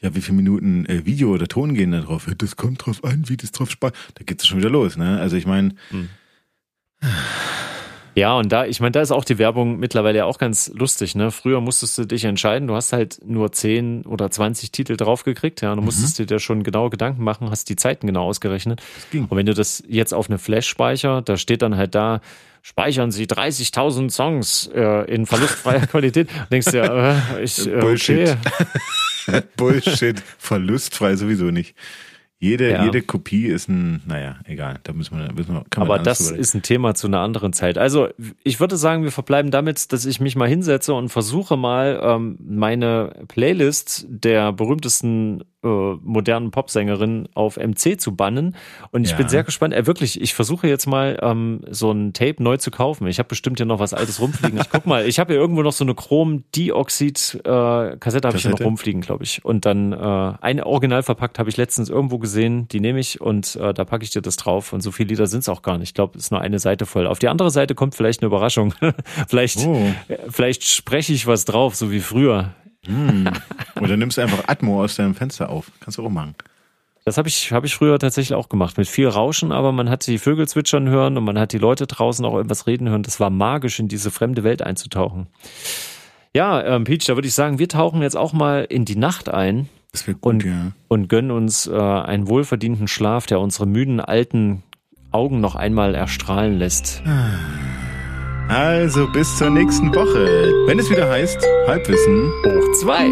Ja, 0.00 0.14
wie 0.14 0.20
viele 0.20 0.36
Minuten 0.36 0.86
äh, 0.86 1.04
Video 1.04 1.30
oder 1.34 1.48
Ton 1.48 1.74
gehen 1.74 1.90
da 1.90 2.00
drauf? 2.00 2.28
Das 2.38 2.56
kommt 2.56 2.86
drauf 2.86 3.02
an, 3.02 3.28
wie 3.28 3.36
das 3.36 3.50
drauf 3.50 3.70
spart. 3.70 3.96
Da 4.14 4.24
geht's 4.24 4.46
schon 4.46 4.58
wieder 4.58 4.70
los, 4.70 4.96
ne? 4.96 5.18
Also 5.20 5.36
ich 5.36 5.44
meine, 5.44 5.74
mhm. 5.90 6.08
Ja, 8.18 8.34
und 8.34 8.50
da, 8.50 8.66
ich 8.66 8.80
meine, 8.80 8.90
da 8.90 9.00
ist 9.00 9.12
auch 9.12 9.24
die 9.24 9.38
Werbung 9.38 9.78
mittlerweile 9.78 10.18
ja 10.18 10.24
auch 10.24 10.38
ganz 10.38 10.72
lustig, 10.74 11.14
ne? 11.14 11.30
Früher 11.30 11.60
musstest 11.60 11.96
du 11.98 12.04
dich 12.04 12.24
entscheiden, 12.24 12.66
du 12.66 12.74
hast 12.74 12.92
halt 12.92 13.20
nur 13.24 13.52
10 13.52 14.06
oder 14.06 14.28
20 14.28 14.72
Titel 14.72 14.96
draufgekriegt, 14.96 15.60
ja, 15.60 15.70
und 15.70 15.76
du 15.76 15.82
mhm. 15.82 15.86
musstest 15.86 16.18
dir 16.18 16.26
da 16.26 16.40
schon 16.40 16.64
genau 16.64 16.90
Gedanken 16.90 17.22
machen, 17.22 17.48
hast 17.48 17.68
die 17.68 17.76
Zeiten 17.76 18.08
genau 18.08 18.24
ausgerechnet. 18.24 18.82
Und 19.12 19.30
wenn 19.30 19.46
du 19.46 19.54
das 19.54 19.84
jetzt 19.86 20.12
auf 20.12 20.28
eine 20.28 20.38
Flash-Speicher, 20.38 21.22
da 21.22 21.36
steht 21.36 21.62
dann 21.62 21.76
halt 21.76 21.94
da, 21.94 22.20
speichern 22.62 23.12
Sie 23.12 23.26
30.000 23.26 24.10
Songs 24.10 24.68
äh, 24.74 25.08
in 25.08 25.24
verlustfreier 25.24 25.86
Qualität. 25.86 26.28
Denkst 26.50 26.72
du 26.72 26.78
ja, 26.78 27.12
äh, 27.36 27.44
ich, 27.44 27.64
äh, 27.68 27.78
Bullshit. 27.78 28.36
Okay. 29.28 29.42
Bullshit. 29.56 30.20
Verlustfrei 30.38 31.14
sowieso 31.14 31.52
nicht. 31.52 31.76
Jede, 32.40 32.70
Ja. 32.70 32.84
jede 32.84 33.02
Kopie 33.02 33.46
ist 33.46 33.68
ein, 33.68 34.00
naja, 34.06 34.36
egal, 34.44 34.78
da 34.84 34.92
müssen 34.92 35.18
wir, 35.18 35.32
müssen 35.32 35.54
wir 35.54 35.64
kann 35.70 35.88
man 35.88 35.96
Aber 35.96 36.04
das 36.04 36.30
ist 36.30 36.54
ein 36.54 36.62
Thema 36.62 36.94
zu 36.94 37.08
einer 37.08 37.18
anderen 37.18 37.52
Zeit. 37.52 37.78
Also 37.78 38.06
ich 38.44 38.60
würde 38.60 38.76
sagen, 38.76 39.02
wir 39.02 39.10
verbleiben 39.10 39.50
damit, 39.50 39.92
dass 39.92 40.06
ich 40.06 40.20
mich 40.20 40.36
mal 40.36 40.48
hinsetze 40.48 40.94
und 40.94 41.08
versuche 41.08 41.56
mal 41.56 41.98
ähm, 42.00 42.38
meine 42.40 43.10
Playlist 43.26 44.06
der 44.08 44.52
berühmtesten 44.52 45.42
äh, 45.64 45.66
modernen 45.66 46.52
Popsängerinnen 46.52 47.28
auf 47.34 47.56
MC 47.56 48.00
zu 48.00 48.14
bannen. 48.14 48.54
Und 48.92 49.02
ich 49.02 49.10
Ja. 49.10 49.16
bin 49.16 49.28
sehr 49.28 49.42
gespannt. 49.42 49.74
Äh, 49.74 49.88
wirklich, 49.88 50.20
ich 50.20 50.32
versuche 50.32 50.68
jetzt 50.68 50.86
mal 50.86 51.18
ähm, 51.20 51.62
so 51.68 51.90
ein 51.90 52.12
Tape 52.12 52.40
neu 52.40 52.56
zu 52.58 52.70
kaufen. 52.70 53.08
Ich 53.08 53.18
habe 53.18 53.28
bestimmt 53.28 53.58
hier 53.58 53.66
noch 53.66 53.80
was 53.80 53.92
Altes 53.94 54.20
rumfliegen. 54.20 54.60
Ich 54.60 54.70
guck 54.70 54.86
mal, 54.86 55.04
ich 55.08 55.18
habe 55.18 55.32
hier 55.32 55.40
irgendwo 55.40 55.64
noch 55.64 55.72
so 55.72 55.82
eine 55.82 55.96
Chrom-Dioxid-Kassette 55.96 58.28
habe 58.28 58.36
ich 58.36 58.42
hier 58.42 58.52
noch 58.52 58.60
rumfliegen, 58.60 59.00
glaube 59.00 59.24
ich. 59.24 59.44
Und 59.44 59.66
dann 59.66 59.92
äh, 59.92 60.34
eine 60.40 60.64
original 60.66 61.02
verpackt 61.02 61.40
habe 61.40 61.50
ich 61.50 61.56
letztens 61.56 61.88
irgendwo 61.88 62.18
gesehen. 62.18 62.27
Die 62.34 62.80
nehme 62.80 62.98
ich 63.00 63.20
und 63.20 63.56
äh, 63.56 63.72
da 63.74 63.84
packe 63.84 64.04
ich 64.04 64.10
dir 64.10 64.22
das 64.22 64.36
drauf. 64.36 64.72
Und 64.72 64.80
so 64.82 64.90
viele 64.92 65.08
Lieder 65.10 65.26
sind 65.26 65.40
es 65.40 65.48
auch 65.48 65.62
gar 65.62 65.78
nicht. 65.78 65.88
Ich 65.90 65.94
glaube, 65.94 66.16
es 66.18 66.24
ist 66.24 66.30
nur 66.30 66.40
eine 66.40 66.58
Seite 66.58 66.86
voll. 66.86 67.06
Auf 67.06 67.18
die 67.18 67.28
andere 67.28 67.50
Seite 67.50 67.74
kommt 67.74 67.94
vielleicht 67.94 68.22
eine 68.22 68.26
Überraschung. 68.26 68.74
vielleicht, 69.28 69.58
Oh. 69.66 69.76
äh, 70.08 70.18
vielleicht 70.28 70.64
spreche 70.68 71.12
ich 71.12 71.26
was 71.26 71.44
drauf, 71.44 71.74
so 71.74 71.90
wie 71.90 72.00
früher. 72.00 72.52
Oder 73.80 73.96
nimmst 73.96 74.18
einfach 74.18 74.44
Atmo 74.46 74.82
aus 74.82 74.96
deinem 74.96 75.14
Fenster 75.14 75.50
auf. 75.50 75.70
Kannst 75.80 75.98
du 75.98 76.04
auch 76.06 76.10
machen. 76.10 76.34
Das 77.04 77.16
habe 77.16 77.28
ich, 77.28 77.52
hab 77.52 77.64
ich 77.64 77.74
früher 77.74 77.98
tatsächlich 77.98 78.34
auch 78.36 78.48
gemacht. 78.48 78.76
Mit 78.76 78.86
viel 78.86 79.08
Rauschen, 79.08 79.50
aber 79.50 79.72
man 79.72 79.88
hat 79.88 80.06
die 80.06 80.18
Vögel 80.18 80.46
zwitschern 80.46 80.88
hören 80.88 81.16
und 81.16 81.24
man 81.24 81.38
hat 81.38 81.52
die 81.52 81.58
Leute 81.58 81.86
draußen 81.86 82.24
auch 82.24 82.34
irgendwas 82.34 82.66
reden 82.66 82.88
hören. 82.88 83.02
Das 83.02 83.18
war 83.18 83.30
magisch, 83.30 83.78
in 83.78 83.88
diese 83.88 84.10
fremde 84.10 84.44
Welt 84.44 84.62
einzutauchen. 84.62 85.26
Ja, 86.34 86.62
ähm, 86.62 86.84
Peach, 86.84 87.06
da 87.06 87.14
würde 87.16 87.26
ich 87.26 87.34
sagen, 87.34 87.58
wir 87.58 87.68
tauchen 87.68 88.02
jetzt 88.02 88.16
auch 88.16 88.32
mal 88.34 88.64
in 88.68 88.84
die 88.84 88.96
Nacht 88.96 89.28
ein 89.30 89.68
Wird 90.06 90.18
Und- 90.20 90.42
gut, 90.42 90.50
ja. 90.52 90.72
und 90.88 91.08
gönnen 91.08 91.30
uns 91.30 91.66
äh, 91.66 91.72
einen 91.78 92.28
wohlverdienten 92.28 92.88
Schlaf, 92.88 93.26
der 93.26 93.40
unsere 93.40 93.66
müden 93.66 94.00
alten 94.00 94.62
Augen 95.10 95.40
noch 95.40 95.54
einmal 95.56 95.94
erstrahlen 95.94 96.58
lässt. 96.58 97.02
Also 98.48 99.06
bis 99.12 99.36
zur 99.36 99.50
nächsten 99.50 99.94
Woche. 99.94 100.26
Wenn 100.66 100.78
es 100.78 100.90
wieder 100.90 101.08
heißt, 101.10 101.38
Halbwissen 101.66 102.30
Hoch 102.44 102.72
zwei. 102.80 103.06